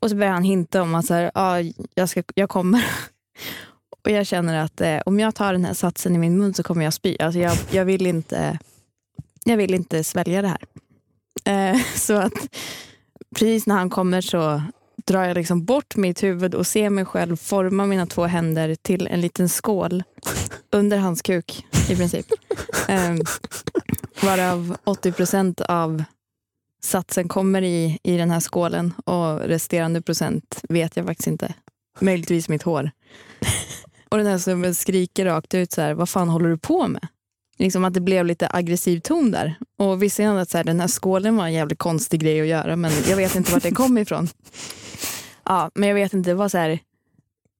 Och 0.01 0.09
så 0.09 0.15
börjar 0.15 0.33
han 0.33 0.43
hinta 0.43 0.81
om 0.81 0.95
att 0.95 1.05
så 1.05 1.13
här, 1.13 1.31
ah, 1.33 1.59
jag, 1.95 2.09
ska, 2.09 2.23
jag 2.35 2.49
kommer. 2.49 2.85
Och 4.09 4.15
jag 4.15 4.27
känner 4.27 4.63
att 4.63 4.81
eh, 4.81 4.99
om 5.05 5.19
jag 5.19 5.35
tar 5.35 5.53
den 5.53 5.65
här 5.65 5.73
satsen 5.73 6.15
i 6.15 6.17
min 6.17 6.37
mun 6.37 6.53
så 6.53 6.63
kommer 6.63 6.83
jag 6.83 6.93
spy. 6.93 7.15
Alltså 7.19 7.39
jag, 7.39 7.57
jag, 7.71 7.85
vill, 7.85 8.05
inte, 8.05 8.59
jag 9.43 9.57
vill 9.57 9.73
inte 9.73 10.03
svälja 10.03 10.41
det 10.41 10.47
här. 10.47 10.63
Eh, 11.73 11.81
så 11.95 12.13
att 12.13 12.33
precis 13.35 13.67
när 13.67 13.75
han 13.75 13.89
kommer 13.89 14.21
så 14.21 14.61
drar 15.05 15.23
jag 15.23 15.35
liksom 15.35 15.65
bort 15.65 15.95
mitt 15.95 16.23
huvud 16.23 16.55
och 16.55 16.67
ser 16.67 16.89
mig 16.89 17.05
själv 17.05 17.35
forma 17.35 17.85
mina 17.85 18.05
två 18.05 18.25
händer 18.25 18.75
till 18.75 19.07
en 19.07 19.21
liten 19.21 19.49
skål 19.49 20.03
under 20.71 20.97
hans 20.97 21.21
kuk 21.21 21.65
i 21.89 21.95
princip. 21.95 22.25
um, 22.89 23.21
varav 24.23 24.77
80 24.83 25.11
procent 25.11 25.61
av 25.61 26.03
satsen 26.83 27.27
kommer 27.27 27.61
i, 27.61 27.99
i 28.03 28.17
den 28.17 28.31
här 28.31 28.39
skålen 28.39 28.93
och 29.05 29.39
resterande 29.39 30.01
procent 30.01 30.61
vet 30.69 30.97
jag 30.97 31.05
faktiskt 31.05 31.27
inte. 31.27 31.53
Möjligtvis 31.99 32.49
mitt 32.49 32.63
hår. 32.63 32.91
Och 34.09 34.17
den 34.17 34.27
här 34.27 34.37
snubben 34.37 34.75
skriker 34.75 35.25
rakt 35.25 35.53
ut 35.53 35.71
så 35.71 35.81
här, 35.81 35.93
vad 35.93 36.09
fan 36.09 36.29
håller 36.29 36.49
du 36.49 36.57
på 36.57 36.87
med? 36.87 37.07
Liksom 37.57 37.85
att 37.85 37.93
det 37.93 38.01
blev 38.01 38.25
lite 38.25 38.49
aggressiv 38.53 38.99
ton 38.99 39.31
där. 39.31 39.55
Och 39.77 40.03
visserligen 40.03 40.37
att 40.37 40.49
så 40.49 40.57
här, 40.57 40.63
den 40.63 40.79
här 40.79 40.87
skålen 40.87 41.35
var 41.35 41.45
en 41.45 41.53
jävligt 41.53 41.79
konstig 41.79 42.19
grej 42.19 42.41
att 42.41 42.47
göra 42.47 42.75
men 42.75 42.91
jag 43.09 43.17
vet 43.17 43.35
inte 43.35 43.51
vart 43.51 43.63
den 43.63 43.75
kom 43.75 43.97
ifrån. 43.97 44.27
Ja, 45.43 45.71
men 45.75 45.89
jag 45.89 45.95
vet 45.95 46.13
inte, 46.13 46.29
det 46.29 46.33
var 46.33 46.49
så 46.49 46.57
här 46.57 46.79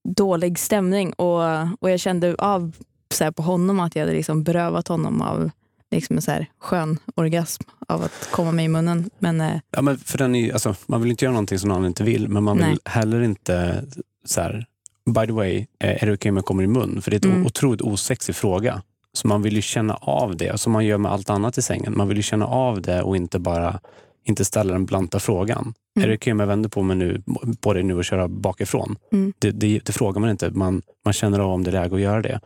dålig 0.08 0.58
stämning 0.58 1.12
och, 1.12 1.42
och 1.80 1.90
jag 1.90 2.00
kände 2.00 2.34
av 2.38 2.72
så 3.14 3.24
här, 3.24 3.30
på 3.30 3.42
honom 3.42 3.80
att 3.80 3.96
jag 3.96 4.02
hade 4.02 4.12
liksom 4.12 4.42
berövat 4.42 4.88
honom 4.88 5.22
av 5.22 5.50
liksom 5.90 6.16
en 6.16 6.22
så 6.22 6.30
här 6.30 6.46
skön 6.58 6.98
orgasm 7.14 7.62
av 7.88 8.02
att 8.02 8.28
komma 8.30 8.52
med 8.52 8.64
i 8.64 8.68
munnen. 8.68 9.10
Men 9.18 9.40
eh, 9.40 9.60
Ja, 9.70 9.82
men 9.82 9.98
för 9.98 10.18
den 10.18 10.34
är, 10.34 10.52
alltså, 10.52 10.74
man 10.86 11.00
vill 11.02 11.10
inte 11.10 11.24
göra 11.24 11.32
någonting 11.32 11.58
som 11.58 11.68
någon 11.68 11.86
inte 11.86 12.04
vill, 12.04 12.28
men 12.28 12.42
man 12.42 12.56
vill 12.56 12.66
Nej. 12.66 12.78
heller 12.84 13.20
inte 13.20 13.84
så 14.24 14.40
här, 14.40 14.66
by 15.06 15.26
the 15.26 15.32
way, 15.32 15.66
är 15.78 16.06
det 16.06 16.12
okej 16.12 16.30
om 16.30 16.36
jag 16.36 16.44
kommer 16.44 16.62
i 16.62 16.66
mun? 16.66 17.02
För 17.02 17.10
det 17.10 17.16
är 17.24 17.26
en 17.28 17.32
Mm. 17.34 17.46
otroligt 17.46 17.80
osexig 17.82 18.34
fråga. 18.34 18.82
Så 19.12 19.28
man 19.28 19.42
vill 19.42 19.56
ju 19.56 19.62
känna 19.62 19.94
av 19.94 20.36
det, 20.36 20.60
som 20.60 20.72
man 20.72 20.84
gör 20.86 20.98
med 20.98 21.12
allt 21.12 21.30
annat 21.30 21.58
i 21.58 21.62
sängen. 21.62 21.94
Man 21.96 22.08
vill 22.08 22.16
ju 22.16 22.22
känna 22.22 22.46
av 22.46 22.82
det 22.82 23.02
och 23.02 23.16
inte 23.16 23.38
bara 23.38 23.80
inte 24.24 24.44
ställa 24.44 24.72
den 24.72 24.86
blanta 24.86 25.18
frågan. 25.20 25.74
Mm. 25.96 26.04
Är 26.04 26.08
det 26.10 26.16
okej 26.16 26.32
om 26.32 26.40
jag 26.40 26.46
vänder 26.46 26.68
på 26.68 26.82
mig 26.82 26.96
nu, 26.96 27.22
på 27.60 27.74
dig 27.74 27.82
nu 27.82 27.94
och 27.96 28.04
köra 28.04 28.28
bakifrån? 28.28 28.96
Mm. 29.12 29.32
Det, 29.38 29.50
det, 29.50 29.78
det 29.84 29.92
frågar 29.92 30.20
man 30.20 30.30
inte. 30.30 30.50
Man, 30.50 30.82
man 31.04 31.12
känner 31.12 31.38
av 31.38 31.50
om 31.50 31.64
det 31.64 31.70
är 31.70 31.72
läge 31.72 31.94
att 31.94 32.00
göra 32.00 32.22
det. 32.22 32.40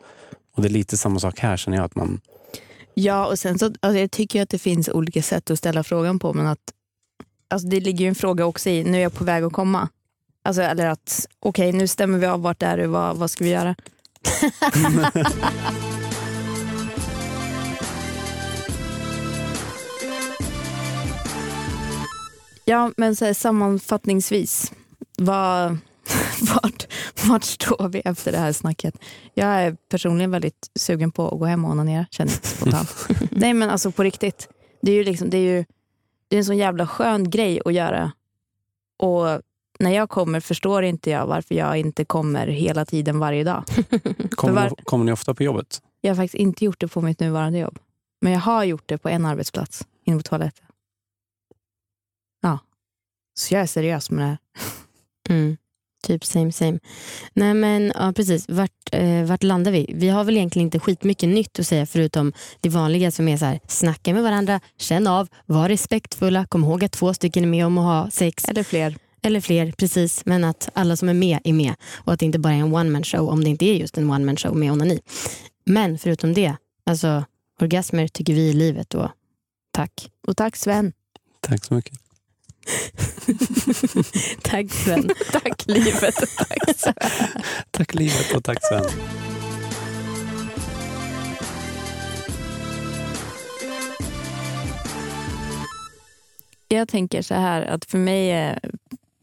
Och 0.56 0.62
det 0.62 0.68
är 0.68 0.70
lite 0.70 0.96
samma 0.96 1.18
sak 1.18 1.38
här 1.38 1.56
känner 1.56 1.76
jag. 1.78 1.84
att 1.84 1.94
man 1.96 2.20
Ja, 2.94 3.26
och 3.26 3.38
sen 3.38 3.58
så, 3.58 3.66
alltså 3.66 3.98
jag 4.00 4.10
tycker 4.10 4.42
att 4.42 4.48
det 4.48 4.58
finns 4.58 4.88
olika 4.88 5.22
sätt 5.22 5.50
att 5.50 5.58
ställa 5.58 5.84
frågan 5.84 6.18
på, 6.18 6.32
men 6.34 6.46
att 6.46 6.58
alltså 7.50 7.68
det 7.68 7.80
ligger 7.80 8.00
ju 8.04 8.08
en 8.08 8.14
fråga 8.14 8.46
också 8.46 8.70
i, 8.70 8.84
nu 8.84 8.98
är 8.98 9.02
jag 9.02 9.14
på 9.14 9.24
väg 9.24 9.44
att 9.44 9.52
komma. 9.52 9.88
Alltså, 10.46 10.62
eller 10.62 10.86
att, 10.86 11.26
okej, 11.40 11.72
nu 11.72 11.86
stämmer 11.86 12.18
vi 12.18 12.26
av 12.26 12.42
vart 12.42 12.62
är 12.62 12.76
du, 12.76 12.86
vad, 12.86 13.16
vad 13.16 13.30
ska 13.30 13.44
vi 13.44 13.50
göra? 13.50 13.74
Ja, 22.66 22.92
men 22.96 23.16
så 23.16 23.24
här, 23.24 23.34
sammanfattningsvis. 23.34 24.72
Vad, 25.18 25.70
vart, 26.54 26.86
vart 27.24 27.44
står 27.44 27.88
vi 27.88 28.02
efter 28.04 28.32
det 28.32 28.38
här 28.38 28.52
snacket? 28.52 28.94
Jag 29.34 29.48
är 29.48 29.76
personligen 29.88 30.30
väldigt 30.30 30.70
sugen 30.74 31.10
på 31.10 31.28
att 31.28 31.38
gå 31.38 31.44
hem 31.44 31.64
och 31.64 31.70
onanera, 31.70 32.06
känner 32.10 32.32
jag 32.32 32.44
spontant. 32.44 33.08
Nej 33.30 33.54
men 33.54 33.70
alltså 33.70 33.90
på 33.90 34.02
riktigt. 34.02 34.48
Det 34.82 34.92
är 34.92 34.96
ju, 34.96 35.04
liksom, 35.04 35.30
det 35.30 35.36
är 35.36 35.56
ju 35.56 35.64
det 36.28 36.36
är 36.36 36.38
en 36.38 36.44
sån 36.44 36.56
jävla 36.56 36.86
skön 36.86 37.30
grej 37.30 37.60
att 37.64 37.74
göra. 37.74 38.12
Och 38.96 39.42
när 39.78 39.90
jag 39.90 40.08
kommer 40.10 40.40
förstår 40.40 40.82
inte 40.82 41.10
jag 41.10 41.26
varför 41.26 41.54
jag 41.54 41.78
inte 41.78 42.04
kommer 42.04 42.46
hela 42.46 42.84
tiden 42.84 43.18
varje 43.18 43.44
dag. 43.44 43.64
Kommer, 44.30 44.54
var- 44.62 44.70
ni, 44.70 44.84
kommer 44.84 45.04
ni 45.04 45.12
ofta 45.12 45.34
på 45.34 45.42
jobbet? 45.42 45.82
Jag 46.00 46.10
har 46.10 46.16
faktiskt 46.16 46.34
inte 46.34 46.64
gjort 46.64 46.80
det 46.80 46.88
på 46.88 47.00
mitt 47.00 47.20
nuvarande 47.20 47.58
jobb. 47.58 47.78
Men 48.20 48.32
jag 48.32 48.40
har 48.40 48.64
gjort 48.64 48.82
det 48.86 48.98
på 48.98 49.08
en 49.08 49.26
arbetsplats, 49.26 49.86
inne 50.04 50.16
på 50.16 50.22
toaletten. 50.22 50.66
Ja. 52.42 52.58
Så 53.38 53.54
jag 53.54 53.62
är 53.62 53.66
seriös 53.66 54.10
med 54.10 54.24
det 54.24 54.28
här. 54.28 54.38
Mm. 55.28 55.56
Typ 56.06 56.24
same 56.24 56.52
same. 56.52 56.78
Nej 57.34 57.54
men 57.54 57.92
ja, 57.94 58.12
precis, 58.16 58.48
vart, 58.48 58.70
eh, 58.92 59.24
vart 59.24 59.42
landar 59.42 59.72
vi? 59.72 59.90
Vi 59.94 60.08
har 60.08 60.24
väl 60.24 60.36
egentligen 60.36 60.66
inte 60.66 60.80
skitmycket 60.80 61.28
nytt 61.28 61.58
att 61.58 61.66
säga 61.66 61.86
förutom 61.86 62.32
det 62.60 62.68
vanliga 62.68 63.10
som 63.10 63.28
är 63.28 63.36
så 63.36 63.44
här, 63.44 63.60
snacka 63.68 64.14
med 64.14 64.22
varandra, 64.22 64.60
känn 64.78 65.06
av, 65.06 65.28
var 65.46 65.68
respektfulla, 65.68 66.46
kom 66.46 66.64
ihåg 66.64 66.84
att 66.84 66.92
två 66.92 67.14
stycken 67.14 67.44
är 67.44 67.48
med 67.48 67.66
om 67.66 67.78
att 67.78 67.84
ha 67.84 68.10
sex. 68.10 68.44
Eller 68.44 68.62
fler. 68.62 68.96
Eller 69.24 69.40
fler, 69.40 69.72
precis. 69.72 70.26
Men 70.26 70.44
att 70.44 70.68
alla 70.72 70.96
som 70.96 71.08
är 71.08 71.14
med 71.14 71.38
är 71.44 71.52
med. 71.52 71.74
Och 71.94 72.12
att 72.12 72.18
det 72.20 72.26
inte 72.26 72.38
bara 72.38 72.52
är 72.52 72.58
en 72.58 72.74
one 72.74 72.90
man 72.90 73.04
show 73.04 73.28
om 73.28 73.44
det 73.44 73.50
inte 73.50 73.64
är 73.64 73.74
just 73.74 73.98
en 73.98 74.10
one 74.10 74.24
man 74.24 74.36
show 74.36 74.56
med 74.56 74.72
onani. 74.72 75.00
Men 75.66 75.98
förutom 75.98 76.34
det, 76.34 76.56
alltså 76.86 77.24
orgasmer 77.60 78.08
tycker 78.08 78.34
vi 78.34 78.40
i 78.40 78.52
livet 78.52 78.94
och 78.94 79.08
tack. 79.70 80.10
Och 80.26 80.36
tack 80.36 80.56
Sven. 80.56 80.92
Tack 81.40 81.64
så 81.64 81.74
mycket. 81.74 81.98
tack 84.42 84.70
Sven. 84.70 85.10
tack 85.32 85.66
livet. 85.66 86.14
tack 86.36 86.76
Sven. 86.76 86.94
Tack 87.70 87.94
livet 87.94 88.34
och 88.34 88.44
tack 88.44 88.58
Sven. 88.62 88.84
Jag 96.68 96.88
tänker 96.88 97.22
så 97.22 97.34
här 97.34 97.62
att 97.62 97.84
för 97.84 97.98
mig 97.98 98.32
eh, 98.32 98.56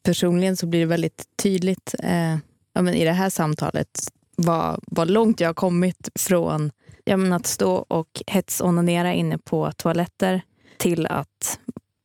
personligen 0.04 0.58
så 0.58 0.66
blir 0.66 0.80
det 0.80 0.86
väldigt 0.86 1.24
tydligt 1.44 1.96
eh, 2.04 2.38
ja, 2.74 2.82
men 2.82 2.94
i 2.94 3.06
det 3.06 3.12
här 3.12 3.30
samtalet 3.30 4.00
vad, 4.36 4.80
vad 4.88 5.12
långt 5.12 5.40
jag 5.40 5.50
har 5.50 5.54
kommit 5.54 6.10
från 6.20 6.72
ja, 7.06 7.18
men 7.18 7.34
att 7.34 7.46
stå 7.46 7.74
och 7.74 8.22
hetsonanera 8.28 9.14
inne 9.14 9.38
på 9.38 9.72
toaletter 9.72 10.42
till 10.78 11.06
att 11.06 11.60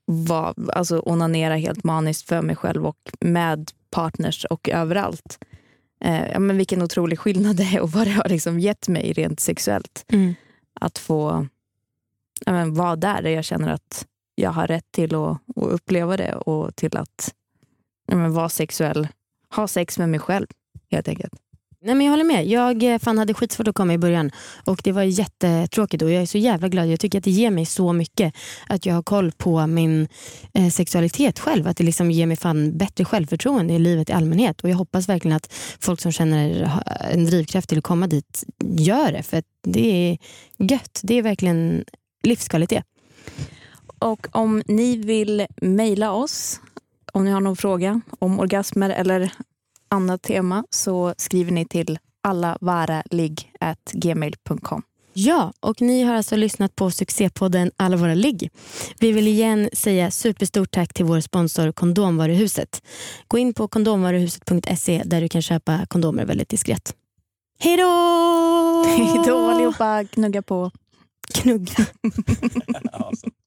va, 0.06 0.54
alltså 0.72 1.02
onanera 1.04 1.56
helt 1.56 1.84
maniskt 1.84 2.28
för 2.28 2.42
mig 2.42 2.56
själv 2.56 2.86
och 2.86 3.10
med 3.20 3.70
partners 3.90 4.44
och 4.44 4.68
överallt. 4.68 5.38
Eh, 6.04 6.30
ja, 6.32 6.38
men 6.38 6.56
vilken 6.56 6.82
otrolig 6.82 7.18
skillnad 7.18 7.56
det 7.56 7.64
är 7.64 7.80
och 7.80 7.90
vad 7.90 8.06
det 8.06 8.10
har 8.10 8.28
liksom 8.28 8.60
gett 8.60 8.88
mig 8.88 9.12
rent 9.12 9.40
sexuellt 9.40 10.04
Mm. 10.08 10.34
att 10.80 10.98
få 10.98 11.46
ja, 12.46 12.52
men, 12.52 12.74
vara 12.74 12.96
där, 12.96 13.22
där 13.22 13.30
jag 13.30 13.44
känner 13.44 13.68
att 13.68 14.06
jag 14.34 14.50
har 14.50 14.66
rätt 14.66 14.92
till 14.92 15.14
att, 15.14 15.38
att 15.56 15.72
uppleva 15.72 16.16
det 16.16 16.34
och 16.34 16.76
till 16.76 16.96
att 16.96 17.34
men, 18.06 18.32
vara 18.32 18.48
sexuell. 18.48 19.08
Ha 19.54 19.68
sex 19.68 19.98
med 19.98 20.08
mig 20.08 20.20
själv, 20.20 20.46
helt 20.90 21.08
enkelt. 21.08 21.34
Nej, 21.86 21.94
men 21.94 22.06
jag 22.06 22.12
håller 22.12 22.24
med. 22.24 22.46
Jag 22.46 22.82
eh, 22.82 22.98
fan 22.98 23.18
hade 23.18 23.34
skitsvårt 23.34 23.68
att 23.68 23.74
komma 23.74 23.94
i 23.94 23.98
början 23.98 24.30
och 24.64 24.80
det 24.84 24.92
var 24.92 25.02
jättetråkigt 25.02 26.02
och 26.02 26.10
jag 26.10 26.22
är 26.22 26.26
så 26.26 26.38
jävla 26.38 26.68
glad. 26.68 26.86
Jag 26.86 27.00
tycker 27.00 27.18
att 27.18 27.24
det 27.24 27.30
ger 27.30 27.50
mig 27.50 27.66
så 27.66 27.92
mycket 27.92 28.34
att 28.66 28.86
jag 28.86 28.94
har 28.94 29.02
koll 29.02 29.32
på 29.32 29.66
min 29.66 30.08
eh, 30.54 30.68
sexualitet 30.68 31.38
själv. 31.38 31.68
Att 31.68 31.76
det 31.76 31.84
liksom 31.84 32.10
ger 32.10 32.26
mig 32.26 32.36
fan 32.36 32.78
bättre 32.78 33.04
självförtroende 33.04 33.74
i 33.74 33.78
livet 33.78 34.10
i 34.10 34.12
allmänhet 34.12 34.60
och 34.60 34.70
jag 34.70 34.76
hoppas 34.76 35.08
verkligen 35.08 35.36
att 35.36 35.52
folk 35.80 36.00
som 36.00 36.12
känner 36.12 36.70
en 37.10 37.24
drivkraft 37.24 37.68
till 37.68 37.78
att 37.78 37.84
komma 37.84 38.06
dit 38.06 38.44
gör 38.64 39.12
det 39.12 39.22
för 39.22 39.42
det 39.62 40.10
är 40.10 40.18
gött. 40.58 41.00
Det 41.02 41.14
är 41.14 41.22
verkligen 41.22 41.84
livskvalitet. 42.22 42.84
Och 43.98 44.26
om 44.32 44.62
ni 44.66 44.96
vill 44.96 45.46
mejla 45.62 46.12
oss, 46.12 46.60
om 47.16 47.24
ni 47.24 47.30
har 47.30 47.40
någon 47.40 47.56
fråga 47.56 48.00
om 48.18 48.40
orgasmer 48.40 48.90
eller 48.90 49.32
annat 49.88 50.22
tema, 50.22 50.64
så 50.70 51.14
skriver 51.16 51.52
ni 51.52 51.64
till 51.64 51.98
allavaraligg.gmail.com. 52.22 54.82
Ja, 55.12 55.52
och 55.60 55.82
ni 55.82 56.02
har 56.02 56.14
alltså 56.14 56.36
lyssnat 56.36 56.76
på 56.76 56.90
succépodden 56.90 57.70
Alla 57.76 57.96
våra 57.96 58.14
ligg. 58.14 58.50
Vi 59.00 59.12
vill 59.12 59.28
igen 59.28 59.68
säga 59.72 60.10
superstort 60.10 60.70
tack 60.70 60.94
till 60.94 61.04
vår 61.04 61.20
sponsor 61.20 61.72
Kondomvaruhuset. 61.72 62.82
Gå 63.28 63.38
in 63.38 63.54
på 63.54 63.68
kondomvaruhuset.se 63.68 65.02
där 65.04 65.20
du 65.20 65.28
kan 65.28 65.42
köpa 65.42 65.86
kondomer 65.86 66.24
väldigt 66.24 66.48
diskret. 66.48 66.94
Hej 67.58 67.76
då! 67.76 68.84
Hej 68.86 69.22
då 69.26 69.50
allihopa, 69.50 70.04
knugga 70.10 70.42
på. 70.42 70.70
Knugg. 71.34 71.70
Awesome. 72.92 73.32